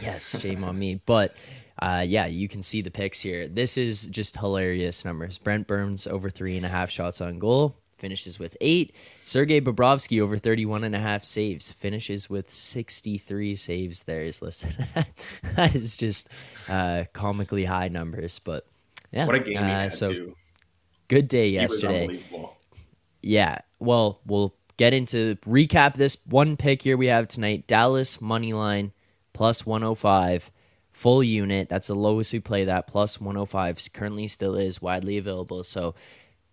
Yes, 0.00 0.38
shame 0.40 0.64
on 0.64 0.78
me. 0.78 1.00
But 1.04 1.36
uh, 1.78 2.04
yeah, 2.06 2.26
you 2.26 2.48
can 2.48 2.62
see 2.62 2.82
the 2.82 2.90
picks 2.90 3.20
here. 3.20 3.48
This 3.48 3.76
is 3.76 4.06
just 4.06 4.38
hilarious 4.38 5.04
numbers. 5.04 5.38
Brent 5.38 5.66
Burns 5.66 6.06
over 6.06 6.30
three 6.30 6.56
and 6.56 6.64
a 6.64 6.68
half 6.68 6.90
shots 6.90 7.20
on 7.20 7.38
goal 7.38 7.76
finishes 8.04 8.38
with 8.38 8.54
eight. 8.60 8.94
Sergei 9.24 9.62
Bobrovsky 9.62 10.20
over 10.20 10.36
31 10.36 10.84
and 10.84 10.94
a 10.94 10.98
half 10.98 11.24
saves, 11.24 11.72
finishes 11.72 12.28
with 12.28 12.50
63 12.50 13.56
saves 13.56 14.02
there 14.02 14.24
is 14.24 14.42
listed. 14.42 14.76
that 15.56 15.74
is 15.74 15.96
just 15.96 16.28
uh, 16.68 17.04
comically 17.14 17.64
high 17.64 17.88
numbers, 17.88 18.38
but 18.38 18.66
yeah. 19.10 19.24
What 19.24 19.36
a 19.36 19.40
game 19.40 19.56
uh, 19.56 19.88
so 19.88 20.12
too. 20.12 20.36
Good 21.08 21.28
day 21.28 21.48
yesterday. 21.48 22.20
Yeah. 23.22 23.60
Well, 23.78 24.20
we'll 24.26 24.54
get 24.76 24.92
into 24.92 25.36
recap 25.46 25.94
this 25.94 26.18
one 26.26 26.58
pick 26.58 26.82
here 26.82 26.98
we 26.98 27.06
have 27.06 27.28
tonight. 27.28 27.66
Dallas 27.66 28.20
money 28.20 28.52
line 28.52 28.92
plus 29.32 29.64
105 29.64 30.50
full 30.94 31.22
unit. 31.22 31.68
That's 31.68 31.88
the 31.88 31.94
lowest 31.94 32.32
we 32.32 32.40
play 32.40 32.64
that 32.64 32.86
plus 32.86 33.20
105 33.20 33.92
currently 33.92 34.28
still 34.28 34.54
is 34.54 34.80
widely 34.80 35.18
available. 35.18 35.64
So 35.64 35.94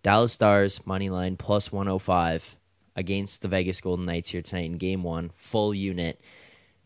Dallas 0.02 0.32
Stars 0.32 0.84
money 0.84 1.08
line 1.08 1.36
plus 1.36 1.72
105 1.72 2.56
against 2.94 3.40
the 3.40 3.48
Vegas 3.48 3.80
Golden 3.80 4.04
Knights 4.04 4.30
here 4.30 4.42
tonight 4.42 4.66
in 4.66 4.76
game 4.76 5.04
one, 5.04 5.30
full 5.34 5.72
unit. 5.72 6.20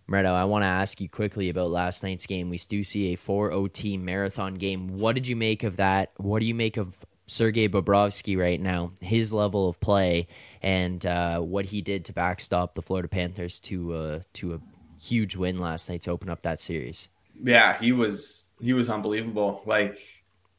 Moretto, 0.08 0.32
I 0.32 0.44
want 0.44 0.62
to 0.62 0.66
ask 0.66 1.00
you 1.00 1.08
quickly 1.08 1.48
about 1.48 1.70
last 1.70 2.04
night's 2.04 2.26
game. 2.26 2.50
We 2.50 2.58
do 2.58 2.84
see 2.84 3.12
a 3.12 3.16
4 3.16 3.50
OT 3.50 3.96
marathon 3.96 4.54
game. 4.54 4.98
What 4.98 5.16
did 5.16 5.26
you 5.26 5.34
make 5.34 5.64
of 5.64 5.78
that? 5.78 6.12
What 6.18 6.40
do 6.40 6.46
you 6.46 6.54
make 6.54 6.76
of 6.76 7.04
Sergei 7.26 7.68
Bobrovsky 7.68 8.38
right 8.38 8.60
now, 8.60 8.92
his 9.00 9.32
level 9.32 9.68
of 9.68 9.80
play, 9.80 10.28
and 10.62 11.04
uh, 11.04 11.40
what 11.40 11.64
he 11.64 11.80
did 11.80 12.04
to 12.04 12.12
backstop 12.12 12.74
the 12.76 12.82
Florida 12.82 13.08
Panthers 13.08 13.58
to 13.60 13.94
uh, 13.94 14.20
to 14.34 14.54
a 14.54 14.60
huge 15.00 15.34
win 15.34 15.58
last 15.58 15.88
night 15.88 16.02
to 16.02 16.12
open 16.12 16.28
up 16.28 16.42
that 16.42 16.60
series? 16.60 17.08
Yeah, 17.42 17.78
he 17.78 17.92
was 17.92 18.48
he 18.60 18.72
was 18.72 18.88
unbelievable. 18.88 19.62
Like 19.66 20.00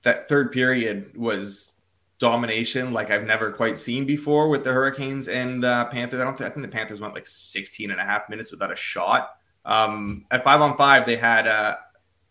that 0.03 0.29
third 0.29 0.51
period 0.51 1.17
was 1.17 1.73
domination 2.19 2.93
like 2.93 3.11
I've 3.11 3.25
never 3.25 3.51
quite 3.51 3.77
seen 3.77 4.05
before 4.05 4.49
with 4.49 4.63
the 4.63 4.71
Hurricanes 4.71 5.27
and 5.27 5.63
uh, 5.63 5.85
Panthers. 5.85 6.19
I 6.19 6.23
don't 6.23 6.37
think 6.37 6.49
I 6.49 6.53
think 6.53 6.65
the 6.65 6.71
Panthers 6.71 6.99
went 6.99 7.13
like 7.13 7.27
16 7.27 7.91
and 7.91 7.99
a 7.99 8.03
half 8.03 8.29
minutes 8.29 8.51
without 8.51 8.71
a 8.71 8.75
shot. 8.75 9.37
Um, 9.65 10.25
at 10.31 10.43
five 10.43 10.61
on 10.61 10.77
five, 10.77 11.05
they 11.05 11.17
had 11.17 11.47
uh, 11.47 11.75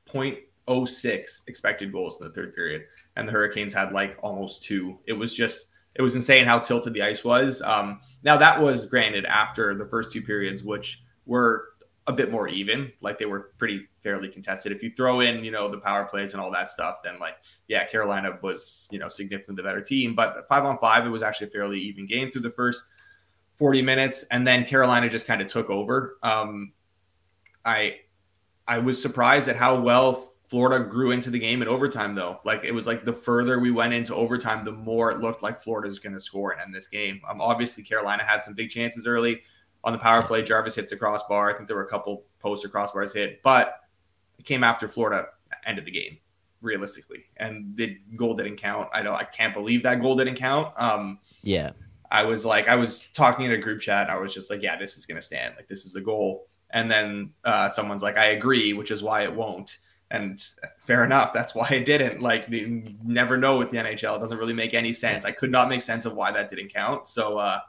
0.06 0.09 1.49
expected 1.49 1.93
goals 1.93 2.19
in 2.21 2.27
the 2.27 2.33
third 2.33 2.55
period, 2.55 2.85
and 3.15 3.29
the 3.29 3.33
Hurricanes 3.33 3.75
had 3.75 3.93
like 3.93 4.17
almost 4.23 4.65
two. 4.65 4.99
It 5.07 5.13
was 5.13 5.35
just 5.35 5.67
it 5.95 6.03
was 6.03 6.15
insane 6.15 6.47
how 6.47 6.59
tilted 6.59 6.95
the 6.95 7.03
ice 7.03 7.25
was. 7.25 7.63
Um, 7.63 8.01
now 8.23 8.37
that 8.37 8.61
was 8.61 8.87
granted 8.87 9.25
after 9.25 9.75
the 9.75 9.87
first 9.87 10.13
two 10.13 10.23
periods, 10.23 10.63
which 10.63 11.03
were 11.25 11.69
a 12.07 12.12
bit 12.12 12.31
more 12.31 12.49
even. 12.49 12.92
Like 13.01 13.19
they 13.19 13.27
were 13.27 13.53
pretty 13.59 13.87
fairly 14.03 14.29
contested. 14.29 14.73
If 14.73 14.83
you 14.83 14.90
throw 14.90 15.21
in, 15.21 15.45
you 15.45 15.51
know, 15.51 15.69
the 15.69 15.79
power 15.79 16.05
plays 16.05 16.33
and 16.33 16.40
all 16.40 16.51
that 16.53 16.71
stuff, 16.71 16.99
then 17.03 17.19
like, 17.19 17.37
yeah, 17.69 17.87
Carolina 17.87 18.38
was, 18.42 18.88
you 18.90 18.99
know, 18.99 19.09
significantly 19.09 19.57
the 19.57 19.69
better 19.69 19.81
team. 19.81 20.14
But 20.14 20.47
five 20.49 20.64
on 20.64 20.79
five, 20.79 21.05
it 21.07 21.11
was 21.11 21.23
actually 21.23 21.49
a 21.49 21.51
fairly 21.51 21.81
even 21.81 22.07
game 22.07 22.31
through 22.31 22.42
the 22.42 22.51
first 22.51 22.83
40 23.57 23.83
minutes. 23.83 24.25
And 24.31 24.47
then 24.47 24.64
Carolina 24.64 25.09
just 25.09 25.27
kind 25.27 25.40
of 25.40 25.49
took 25.49 25.69
over. 25.69 26.19
Um, 26.23 26.73
I 27.64 28.01
I 28.69 28.79
was 28.79 29.01
surprised 29.01 29.49
at 29.49 29.57
how 29.57 29.81
well 29.81 30.35
Florida 30.49 30.85
grew 30.85 31.11
into 31.11 31.31
the 31.31 31.38
game 31.38 31.62
in 31.62 31.69
overtime, 31.69 32.14
though. 32.14 32.38
Like 32.45 32.64
it 32.64 32.73
was 32.73 32.87
like 32.87 33.05
the 33.05 33.12
further 33.12 33.59
we 33.59 33.73
went 33.73 33.92
into 33.92 34.14
overtime, 34.14 34.64
the 34.64 34.73
more 34.73 35.11
it 35.11 35.19
looked 35.19 35.42
like 35.42 35.61
Florida 35.61 35.88
was 35.88 35.99
going 35.99 36.14
to 36.14 36.21
score 36.21 36.53
and 36.53 36.61
end 36.61 36.75
this 36.75 36.87
game. 36.87 37.21
Um, 37.29 37.40
obviously, 37.40 37.83
Carolina 37.83 38.25
had 38.25 38.45
some 38.45 38.55
big 38.55 38.71
chances 38.71 39.07
early 39.07 39.42
on 39.87 39.92
the 39.92 39.99
power 39.99 40.22
play. 40.22 40.42
Jarvis 40.42 40.75
hits 40.75 40.90
the 40.90 40.96
crossbar. 40.96 41.49
I 41.49 41.55
think 41.55 41.68
there 41.68 41.77
were 41.77 41.85
a 41.87 41.88
couple 41.88 42.25
poster 42.40 42.68
crossbars 42.68 43.14
hit, 43.14 43.42
but 43.42 43.81
it 44.38 44.44
came 44.44 44.62
after 44.62 44.88
Florida 44.88 45.29
ended 45.64 45.87
the 45.87 45.92
game 45.92 46.18
realistically, 46.61 47.25
and 47.37 47.77
the 47.77 47.99
goal 48.16 48.35
didn't 48.35 48.57
count. 48.57 48.88
I 48.92 49.03
know 49.03 49.14
I 49.14 49.25
can't 49.25 49.55
believe 49.55 49.85
that 49.85 50.03
goal 50.03 50.16
didn't 50.16 50.35
count. 50.35 50.75
Um, 50.77 51.20
yeah, 51.42 51.70
I 52.11 52.25
was 52.25 52.44
like, 52.44 52.68
I 52.68 52.75
was 52.75 53.07
talking 53.14 53.46
in 53.46 53.53
a 53.53 53.59
group 53.59 53.81
chat. 53.81 54.11
I 54.11 54.18
was 54.18 54.35
just 54.35 54.51
like, 54.51 54.61
yeah, 54.61 54.77
this 54.77 54.99
is 54.99 55.07
gonna 55.07 55.22
stand. 55.22 55.55
Like 55.57 55.68
this 55.68 55.87
is 55.87 55.94
a 55.94 56.01
goal. 56.01 56.49
And 56.70 56.90
then 56.90 57.33
uh, 57.44 57.68
someone's 57.68 58.03
like, 58.03 58.16
I 58.16 58.31
agree, 58.31 58.72
which 58.72 58.90
is 58.90 59.03
why 59.03 59.22
it 59.22 59.35
won't. 59.35 59.79
And 60.11 60.42
fair 60.79 61.05
enough, 61.05 61.33
that's 61.33 61.55
why 61.55 61.68
it 61.68 61.85
didn't. 61.85 62.20
Like, 62.20 62.49
you 62.49 62.94
never 63.05 63.37
know 63.37 63.57
with 63.57 63.70
the 63.70 63.77
NHL. 63.77 64.16
It 64.16 64.20
doesn't 64.20 64.38
really 64.38 64.53
make 64.53 64.75
any 64.75 64.92
sense. 64.92 65.25
I 65.25 65.31
could 65.31 65.51
not 65.51 65.68
make 65.68 65.83
sense 65.83 66.05
of 66.05 66.14
why 66.14 66.33
that 66.33 66.51
didn't 66.51 66.75
count. 66.75 67.09
So, 67.09 67.38
uh, 67.38 67.61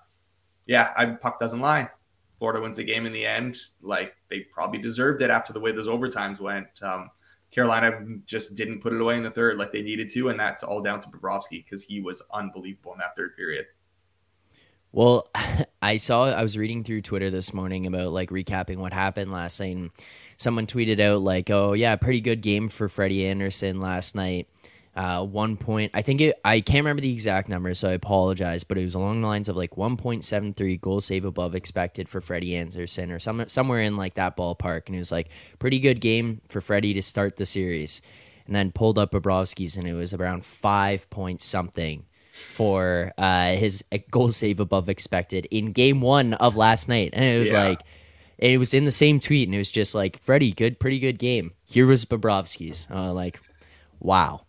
yeah, 0.65 0.93
I, 0.97 1.05
puck 1.05 1.39
doesn't 1.39 1.59
lie. 1.59 1.89
Florida 2.37 2.61
wins 2.61 2.77
the 2.77 2.83
game 2.83 3.05
in 3.05 3.13
the 3.13 3.25
end. 3.25 3.57
Like 3.81 4.15
they 4.29 4.41
probably 4.41 4.79
deserved 4.79 5.21
it 5.21 5.29
after 5.29 5.53
the 5.53 5.59
way 5.59 5.71
those 5.71 5.87
overtimes 5.87 6.39
went. 6.39 6.67
Um, 6.81 7.09
Carolina 7.51 8.05
just 8.25 8.55
didn't 8.55 8.81
put 8.81 8.93
it 8.93 9.01
away 9.01 9.15
in 9.15 9.23
the 9.23 9.31
third 9.31 9.57
like 9.57 9.71
they 9.71 9.81
needed 9.81 10.09
to, 10.11 10.29
and 10.29 10.39
that's 10.39 10.63
all 10.63 10.81
down 10.81 11.01
to 11.01 11.07
Bobrovsky 11.07 11.63
because 11.63 11.83
he 11.83 12.01
was 12.01 12.21
unbelievable 12.33 12.93
in 12.93 12.99
that 12.99 13.15
third 13.15 13.35
period. 13.35 13.65
Well, 14.91 15.27
I 15.81 15.97
saw 15.97 16.25
I 16.25 16.41
was 16.41 16.57
reading 16.57 16.83
through 16.83 17.01
Twitter 17.03 17.29
this 17.29 17.53
morning 17.53 17.85
about 17.87 18.11
like 18.11 18.29
recapping 18.29 18.77
what 18.77 18.93
happened 18.93 19.31
last 19.31 19.59
night, 19.59 19.75
and 19.75 19.91
someone 20.37 20.67
tweeted 20.67 20.99
out 20.99 21.21
like, 21.21 21.49
"Oh 21.49 21.73
yeah, 21.73 21.95
pretty 21.95 22.21
good 22.21 22.41
game 22.41 22.69
for 22.69 22.89
Freddie 22.89 23.25
Andersen 23.27 23.79
last 23.79 24.15
night." 24.15 24.47
Uh, 24.97 25.23
one 25.23 25.57
point. 25.57 25.91
I 25.93 26.01
think 26.01 26.21
it. 26.21 26.39
I 26.43 26.59
can't 26.59 26.79
remember 26.79 27.03
the 27.03 27.13
exact 27.13 27.49
number, 27.49 27.75
so 27.75 27.87
I 27.87 27.91
apologize. 27.91 28.63
But 28.63 28.79
it 28.79 28.83
was 28.83 28.95
along 28.95 29.21
the 29.21 29.27
lines 29.27 29.47
of 29.47 29.55
like 29.55 29.75
1.73 29.75 30.81
goal 30.81 31.01
save 31.01 31.23
above 31.23 31.53
expected 31.53 32.09
for 32.09 32.19
Freddie 32.19 32.55
Andersen, 32.55 33.11
or 33.11 33.19
some 33.19 33.47
somewhere 33.47 33.81
in 33.81 33.95
like 33.95 34.15
that 34.15 34.35
ballpark. 34.35 34.87
And 34.87 34.95
it 34.95 34.99
was 34.99 35.11
like 35.11 35.29
pretty 35.59 35.77
good 35.79 36.01
game 36.01 36.41
for 36.49 36.61
Freddie 36.61 36.95
to 36.95 37.03
start 37.03 37.35
the 37.35 37.45
series, 37.45 38.01
and 38.47 38.55
then 38.55 38.71
pulled 38.71 38.97
up 38.97 39.11
Bobrovsky's, 39.11 39.77
and 39.77 39.87
it 39.87 39.93
was 39.93 40.15
around 40.15 40.45
five 40.45 41.07
point 41.11 41.43
something 41.43 42.03
for 42.31 43.13
uh, 43.19 43.51
his 43.51 43.83
goal 44.09 44.31
save 44.31 44.59
above 44.59 44.89
expected 44.89 45.47
in 45.51 45.73
game 45.73 46.01
one 46.01 46.33
of 46.33 46.55
last 46.55 46.89
night, 46.89 47.11
and 47.13 47.23
it 47.23 47.37
was 47.37 47.51
yeah. 47.51 47.67
like. 47.67 47.81
It 48.39 48.59
was 48.59 48.75
in 48.75 48.85
the 48.85 48.91
same 48.91 49.19
tweet, 49.19 49.47
and 49.47 49.55
it 49.55 49.57
was 49.57 49.71
just 49.71 49.95
like 49.95 50.21
Freddie, 50.21 50.51
good, 50.51 50.79
pretty 50.79 50.99
good 50.99 51.17
game. 51.17 51.53
Here 51.65 51.87
was 51.87 52.05
Bobrovsky's. 52.05 52.85
Uh, 52.87 53.11
like, 53.11 53.39
wow. 53.99 54.45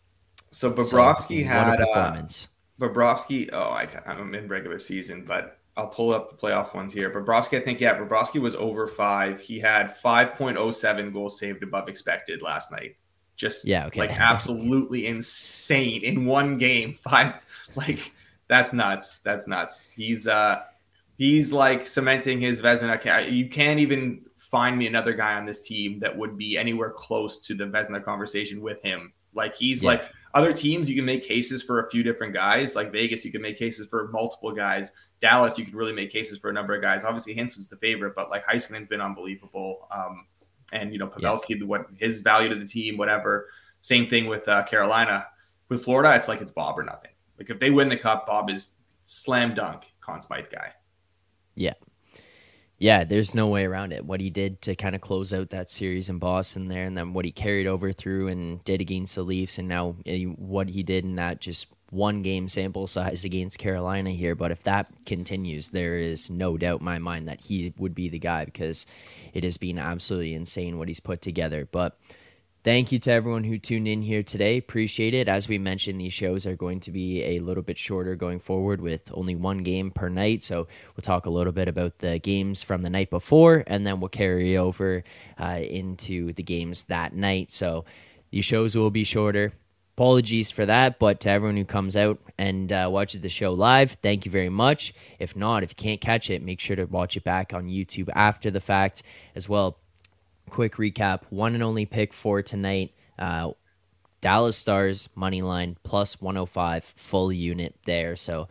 So 0.51 0.73
Bobrovsky 0.73 1.43
so, 1.43 1.49
had 1.49 1.81
uh, 1.81 1.87
performance. 1.87 2.49
Uh, 2.81 2.87
Bobrovsky. 2.87 3.51
Oh, 3.53 3.71
I, 3.71 3.89
I'm 4.07 4.35
in 4.35 4.49
regular 4.49 4.79
season, 4.79 5.25
but 5.25 5.59
I'll 5.77 5.89
pull 5.89 6.13
up 6.13 6.31
the 6.31 6.37
playoff 6.37 6.75
ones 6.75 6.93
here. 6.93 7.11
Bobrovsky, 7.11 7.61
I 7.61 7.65
think, 7.65 7.81
yeah, 7.81 7.97
Bobrovsky 7.99 8.41
was 8.41 8.55
over 8.55 8.87
five. 8.87 9.41
He 9.41 9.59
had 9.61 9.97
5.07 10.03 11.13
goals 11.13 11.39
saved 11.39 11.63
above 11.63 11.89
expected 11.89 12.43
last 12.43 12.73
night. 12.73 12.97
Just 13.37 13.65
yeah, 13.65 13.87
okay. 13.87 14.01
like 14.01 14.11
absolutely 14.21 15.07
insane 15.07 16.03
in 16.03 16.27
one 16.27 16.59
game. 16.59 16.95
Five, 17.03 17.35
like 17.77 18.13
that's 18.49 18.73
nuts. 18.73 19.19
That's 19.19 19.47
nuts. 19.47 19.93
He's 19.93 20.27
uh, 20.27 20.65
he's 21.19 21.53
like 21.53 21.87
cementing 21.87 22.41
his 22.41 22.61
Vezina. 22.61 23.31
You 23.31 23.49
can't 23.49 23.79
even 23.79 24.27
find 24.51 24.77
me 24.77 24.89
another 24.89 25.13
guy 25.13 25.35
on 25.35 25.47
this 25.47 25.63
team 25.63 26.01
that 26.01 26.17
would 26.17 26.37
be 26.37 26.59
anywhere 26.59 26.91
close 26.91 27.39
to 27.43 27.55
the 27.55 27.67
Vezina 27.67 28.03
conversation 28.03 28.61
with 28.61 28.83
him. 28.83 29.13
Like 29.35 29.55
he's 29.55 29.85
yeah. 29.85 29.91
like 29.91 30.05
other 30.35 30.53
teams, 30.53 30.89
you 30.89 30.97
can 30.97 31.05
make 31.05 31.25
cases 31.25 31.63
for 31.63 31.85
a 31.85 31.91
few 31.91 32.03
different 32.03 32.35
guys. 32.35 32.77
Like 32.77 32.93
Vegas, 32.93 33.25
you 33.25 33.33
can 33.33 33.43
make 33.43 33.59
cases 33.59 33.87
for 33.87 34.09
multiple 34.09 34.53
guys. 34.53 34.93
Dallas, 35.21 35.59
you 35.59 35.65
could 35.65 35.75
really 35.75 35.93
make 35.93 36.13
cases 36.13 36.39
for 36.39 36.51
a 36.51 36.53
number 36.53 36.75
of 36.75 36.83
guys. 36.83 37.03
Obviously, 37.05 37.35
was 37.35 37.69
the 37.69 37.77
favorite, 37.77 38.15
but 38.15 38.31
like 38.31 38.47
Heiskanen's 38.47 38.87
been 38.87 39.01
unbelievable. 39.01 39.89
Um, 39.91 40.27
and 40.73 40.93
you 40.93 40.99
know 40.99 41.09
Pavelski, 41.09 41.59
yeah. 41.59 41.67
what 41.67 41.87
his 41.99 42.21
value 42.21 42.49
to 42.49 42.55
the 42.55 42.67
team, 42.67 42.97
whatever. 42.97 43.49
Same 43.81 44.09
thing 44.09 44.27
with 44.27 44.47
uh, 44.49 44.65
Carolina. 44.65 45.27
With 45.69 45.85
Florida, 45.85 46.15
it's 46.15 46.29
like 46.29 46.41
it's 46.41 46.51
Bob 46.51 46.79
or 46.79 46.83
nothing. 46.83 47.11
Like 47.39 47.51
if 47.51 47.61
they 47.61 47.71
win 47.71 47.89
the 47.89 47.97
cup, 47.97 48.27
Bob 48.27 48.51
is 48.51 48.73
slam 49.05 49.55
dunk 49.55 49.93
Conn 50.01 50.21
Smythe 50.21 50.51
guy. 50.51 50.73
Yeah, 51.55 51.75
yeah, 52.79 53.03
there's 53.05 53.35
no 53.35 53.49
way 53.49 53.65
around 53.65 53.93
it. 53.93 54.05
What 54.05 54.21
he 54.21 54.31
did 54.31 54.63
to 54.63 54.77
kind 54.77 54.95
of 54.95 55.01
close 55.01 55.35
out 55.35 55.51
that 55.51 55.71
series 55.71 56.09
in 56.09 56.19
Boston 56.19 56.69
there, 56.69 56.85
and 56.85 56.97
then 56.97 57.13
what 57.13 57.25
he 57.25 57.33
carried 57.33 57.67
over 57.67 57.93
through 57.93 58.29
and 58.29 58.63
did 58.65 58.81
against 58.81 59.17
the 59.17 59.23
Leafs, 59.23 59.59
and 59.59 59.69
now 59.69 59.97
eh, 60.07 60.25
what 60.25 60.69
he 60.69 60.83
did 60.85 61.05
in 61.05 61.17
that 61.17 61.41
just 61.41 61.67
one 61.91 62.23
game 62.23 62.49
sample 62.49 62.87
size 62.87 63.25
against 63.25 63.59
Carolina 63.59 64.11
here. 64.11 64.35
But 64.35 64.53
if 64.53 64.63
that 64.63 64.87
continues, 65.07 65.71
there 65.71 65.97
is 65.97 66.31
no 66.31 66.57
doubt 66.57 66.81
in 66.81 66.85
my 66.85 66.99
mind 66.99 67.29
that 67.29 67.41
he 67.41 67.73
would 67.79 67.95
be 67.95 68.09
the 68.09 68.19
guy 68.19 68.45
because 68.45 68.87
it 69.33 69.43
has 69.43 69.57
been 69.57 69.79
absolutely 69.79 70.35
insane 70.35 70.79
what 70.79 70.89
he's 70.89 71.01
put 71.01 71.21
together. 71.21 71.67
But 71.71 71.99
Thank 72.65 72.91
you 72.91 72.99
to 72.99 73.13
everyone 73.13 73.45
who 73.45 73.57
tuned 73.57 73.87
in 73.87 74.03
here 74.03 74.25
today. 74.25 74.59
Appreciate 74.59 75.15
it. 75.15 75.29
As 75.29 75.49
we 75.49 75.59
mentioned, 75.59 76.01
these 76.01 76.13
shows 76.13 76.45
are 76.45 76.57
going 76.57 76.81
to 76.81 76.91
be 76.91 77.23
a 77.23 77.39
little 77.39 77.63
bit 77.63 77.79
shorter 77.79 78.17
going 78.17 78.41
forward 78.41 78.81
with 78.81 79.11
only 79.15 79.37
one 79.37 79.59
game 79.59 79.93
per 79.93 80.09
night. 80.09 80.43
So 80.43 80.67
we'll 80.97 81.03
talk 81.03 81.27
a 81.27 81.31
little 81.31 81.53
bit 81.53 81.69
about 81.69 82.01
the 82.01 82.19
games 82.19 82.65
from 82.65 82.83
the 82.83 82.91
night 82.91 83.11
before, 83.11 83.63
and 83.69 83.87
then 83.87 84.01
we'll 84.01 84.09
carry 84.09 84.57
over 84.57 85.05
uh, 85.39 85.61
into 85.63 86.33
the 86.33 86.43
games 86.43 86.83
that 86.85 87.15
night. 87.15 87.53
So 87.53 87.85
these 88.33 88.45
shows 88.45 88.77
will 88.77 88.91
be 88.91 89.05
shorter. 89.05 89.53
Apologies 89.97 90.51
for 90.51 90.67
that, 90.67 90.99
but 90.99 91.21
to 91.21 91.31
everyone 91.31 91.57
who 91.57 91.65
comes 91.65 91.97
out 91.97 92.19
and 92.39 92.73
uh, 92.73 92.89
watches 92.91 93.21
the 93.21 93.29
show 93.29 93.53
live, 93.53 93.93
thank 93.93 94.25
you 94.25 94.33
very 94.33 94.49
much. 94.49 94.93
If 95.21 95.37
not, 95.37 95.63
if 95.63 95.71
you 95.71 95.77
can't 95.77 96.01
catch 96.01 96.29
it, 96.29 96.43
make 96.43 96.59
sure 96.59 96.77
to 96.77 96.87
watch 96.87 97.17
it 97.17 97.23
back 97.23 97.55
on 97.55 97.69
YouTube 97.69 98.09
after 98.15 98.51
the 98.51 98.61
fact 98.61 99.05
as 99.37 99.49
well 99.49 99.79
quick 100.49 100.77
recap 100.77 101.23
one 101.31 101.55
and 101.55 101.63
only 101.63 101.87
pick 101.87 102.13
for 102.13 102.43
tonight 102.43 102.93
uh, 103.19 103.53
Dallas 104.21 104.57
Stars 104.57 105.09
money 105.15 105.43
line 105.43 105.77
plus 105.83 106.21
105 106.21 106.95
full 106.97 107.33
unit 107.33 107.75
there. 107.85 108.17
So 108.17 108.49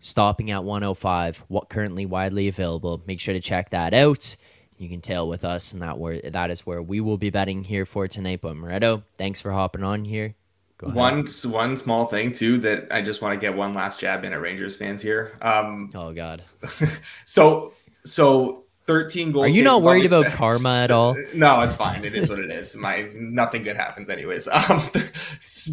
stopping 0.00 0.50
at 0.50 0.64
105, 0.64 1.44
what 1.48 1.68
currently 1.68 2.06
widely 2.06 2.48
available. 2.48 3.02
Make 3.06 3.20
sure 3.20 3.34
to 3.34 3.40
check 3.40 3.70
that 3.70 3.94
out. 3.94 4.36
You 4.78 4.88
can 4.88 5.02
tail 5.02 5.28
with 5.28 5.44
us, 5.44 5.72
and 5.72 5.82
that 5.82 5.98
where 5.98 6.20
that 6.22 6.50
is 6.50 6.64
where 6.64 6.80
we 6.80 7.00
will 7.00 7.18
be 7.18 7.28
betting 7.28 7.64
here 7.64 7.84
for 7.84 8.08
tonight. 8.08 8.40
But 8.40 8.56
Moretto, 8.56 9.02
thanks 9.18 9.38
for 9.38 9.52
hopping 9.52 9.84
on 9.84 10.06
here. 10.06 10.34
One 10.80 11.28
one 11.44 11.76
small 11.76 12.06
thing 12.06 12.32
too 12.32 12.58
that 12.60 12.86
I 12.90 13.02
just 13.02 13.20
want 13.20 13.34
to 13.34 13.40
get 13.40 13.54
one 13.54 13.74
last 13.74 14.00
jab 14.00 14.24
in 14.24 14.32
at 14.32 14.40
Rangers 14.40 14.76
fans 14.76 15.02
here. 15.02 15.36
Um, 15.42 15.90
oh 15.94 16.14
God. 16.14 16.42
so 17.26 17.74
so 18.06 18.64
13 18.90 19.30
goals. 19.30 19.46
Are 19.46 19.48
you 19.48 19.62
not 19.62 19.82
worried 19.82 20.06
about 20.06 20.26
karma 20.32 20.78
at 20.78 20.90
all? 20.90 21.14
no, 21.34 21.60
it's 21.60 21.76
fine. 21.76 22.04
It 22.04 22.12
is 22.12 22.28
what 22.28 22.40
it 22.40 22.50
is. 22.50 22.74
My 22.74 23.08
nothing 23.14 23.62
good 23.62 23.76
happens 23.76 24.10
anyways. 24.10 24.48
Um, 24.70 24.80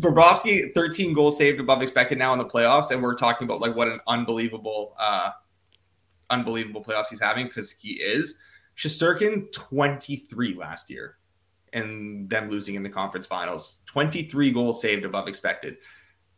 Bobrovsky, 0.02 0.74
13 0.76 1.14
goals 1.14 1.38
saved 1.38 1.60
above 1.60 1.82
expected 1.82 2.20
now 2.20 2.32
in 2.34 2.40
the 2.40 2.46
playoffs, 2.46 2.92
and 2.92 3.02
we're 3.02 3.16
talking 3.16 3.46
about 3.46 3.60
like 3.60 3.76
what 3.76 3.88
an 3.88 4.00
unbelievable, 4.08 4.96
uh, 5.00 5.32
unbelievable 6.30 6.84
playoffs 6.84 7.08
he's 7.10 7.20
having 7.20 7.48
because 7.48 7.72
he 7.72 7.94
is. 7.94 8.36
Shesterkin, 8.78 9.52
23 9.52 10.54
last 10.54 10.92
year, 10.92 11.18
and 11.74 12.30
them 12.30 12.52
losing 12.52 12.76
in 12.76 12.84
the 12.84 12.90
conference 12.90 13.26
finals. 13.26 13.80
23 13.88 14.52
goals 14.52 14.80
saved 14.80 15.06
above 15.06 15.28
expected 15.28 15.78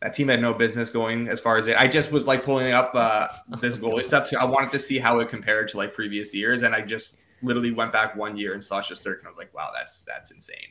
that 0.02 0.14
team 0.14 0.30
had 0.30 0.42
no 0.42 0.54
business 0.54 0.90
going 0.90 1.28
as 1.28 1.40
far 1.40 1.58
as 1.58 1.68
it. 1.68 1.80
I 1.80 1.88
just 1.88 2.12
was 2.12 2.26
like 2.26 2.44
pulling 2.44 2.72
up 2.72 2.92
uh, 2.94 3.28
this 3.62 3.78
goalie 3.82 4.06
stuff. 4.06 4.30
To, 4.30 4.40
I 4.40 4.46
wanted 4.46 4.72
to 4.72 4.80
see 4.80 4.98
how 4.98 5.20
it 5.20 5.30
compared 5.30 5.70
to 5.70 5.78
like 5.78 5.94
previous 5.94 6.34
years, 6.34 6.64
and 6.64 6.74
I 6.74 6.82
just 6.82 7.18
literally 7.42 7.72
went 7.72 7.92
back 7.92 8.16
one 8.16 8.38
year 8.38 8.54
and 8.54 8.64
saw 8.64 8.82
Shesterkin. 8.82 9.26
I 9.26 9.28
was 9.28 9.38
like, 9.38 9.54
wow, 9.54 9.72
that's 9.76 10.04
that's 10.04 10.32
insane. 10.32 10.70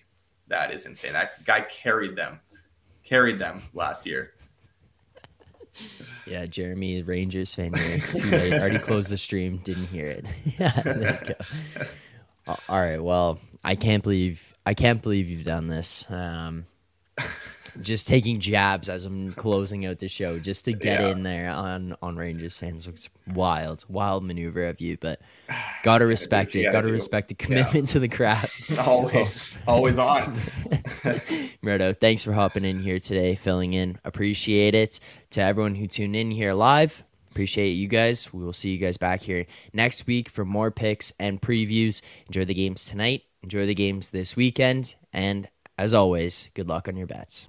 That 0.49 0.73
is 0.73 0.87
insane. 0.87 1.12
That 1.12 1.45
guy 1.45 1.61
carried 1.62 2.17
them, 2.17 2.41
carried 3.05 3.38
them 3.38 3.62
last 3.75 4.07
year. 4.07 4.33
Yeah, 6.27 6.47
Jeremy, 6.47 7.03
Rangers 7.03 7.55
fan. 7.55 7.73
Too 7.73 8.31
late. 8.31 8.53
Already 8.53 8.79
closed 8.79 9.11
the 9.11 9.19
stream. 9.19 9.59
Didn't 9.64 9.87
hear 9.87 10.09
it. 10.09 10.27
yeah, 10.59 10.81
there 10.83 11.21
you 11.29 11.35
go. 12.47 12.57
All 12.69 12.81
right. 12.81 13.03
Well, 13.03 13.38
I 13.62 13.77
can't 13.77 14.03
believe 14.03 14.55
I 14.64 14.75
can't 14.75 15.03
believe 15.03 15.29
you've 15.29 15.45
done 15.45 15.69
this. 15.69 16.07
Um, 16.11 16.67
just 17.81 18.09
taking 18.09 18.41
jabs 18.41 18.88
as 18.88 19.05
I'm 19.05 19.33
closing 19.35 19.87
out 19.87 19.99
the 19.99 20.09
show 20.09 20.38
just 20.38 20.64
to 20.67 20.73
get 20.73 21.01
yeah. 21.01 21.09
in 21.09 21.23
there 21.23 21.51
on 21.51 21.97
on 22.03 22.17
Rangers 22.17 22.59
fans. 22.59 22.87
It's 22.87 23.09
wild, 23.27 23.85
wild 23.88 24.25
maneuver 24.25 24.67
of 24.67 24.81
you, 24.81 24.97
but 24.99 25.21
gotta 25.83 26.07
respect 26.07 26.57
it. 26.57 26.71
Gotta, 26.71 26.88
respect 26.88 27.29
the 27.29 27.35
commitment 27.35 27.88
yeah. 27.88 27.93
to 27.93 27.99
the 28.01 28.09
craft. 28.09 28.79
always, 28.79 29.59
always 29.67 29.99
on. 29.99 30.35
Moretto, 31.62 31.99
thanks 31.99 32.25
for 32.25 32.33
hopping 32.33 32.64
in 32.64 32.81
here 32.81 32.99
today, 32.99 33.35
filling 33.35 33.75
in. 33.75 33.99
Appreciate 34.05 34.75
it. 34.75 35.01
To 35.31 35.43
everyone 35.43 35.75
who 35.75 35.87
tuned 35.87 36.17
in 36.17 36.31
here 36.31 36.55
live, 36.55 37.03
appreciate 37.31 37.73
you 37.73 37.88
guys. 37.88 38.33
We 38.33 38.43
will 38.43 38.53
see 38.53 38.71
you 38.71 38.79
guys 38.79 38.97
back 38.97 39.21
here 39.21 39.47
next 39.73 40.07
week 40.07 40.29
for 40.29 40.45
more 40.45 40.71
picks 40.71 41.12
and 41.19 41.41
previews. 41.41 42.03
Enjoy 42.27 42.45
the 42.45 42.55
games 42.55 42.87
tonight. 42.87 43.23
Enjoy 43.43 43.67
the 43.67 43.75
games 43.75 44.11
this 44.11 44.35
weekend, 44.35 44.95
and 45.12 45.49
as 45.79 45.95
always, 45.95 46.51
good 46.55 46.69
luck 46.69 46.88
on 46.88 46.97
your 46.97 47.07
bets. 47.07 47.47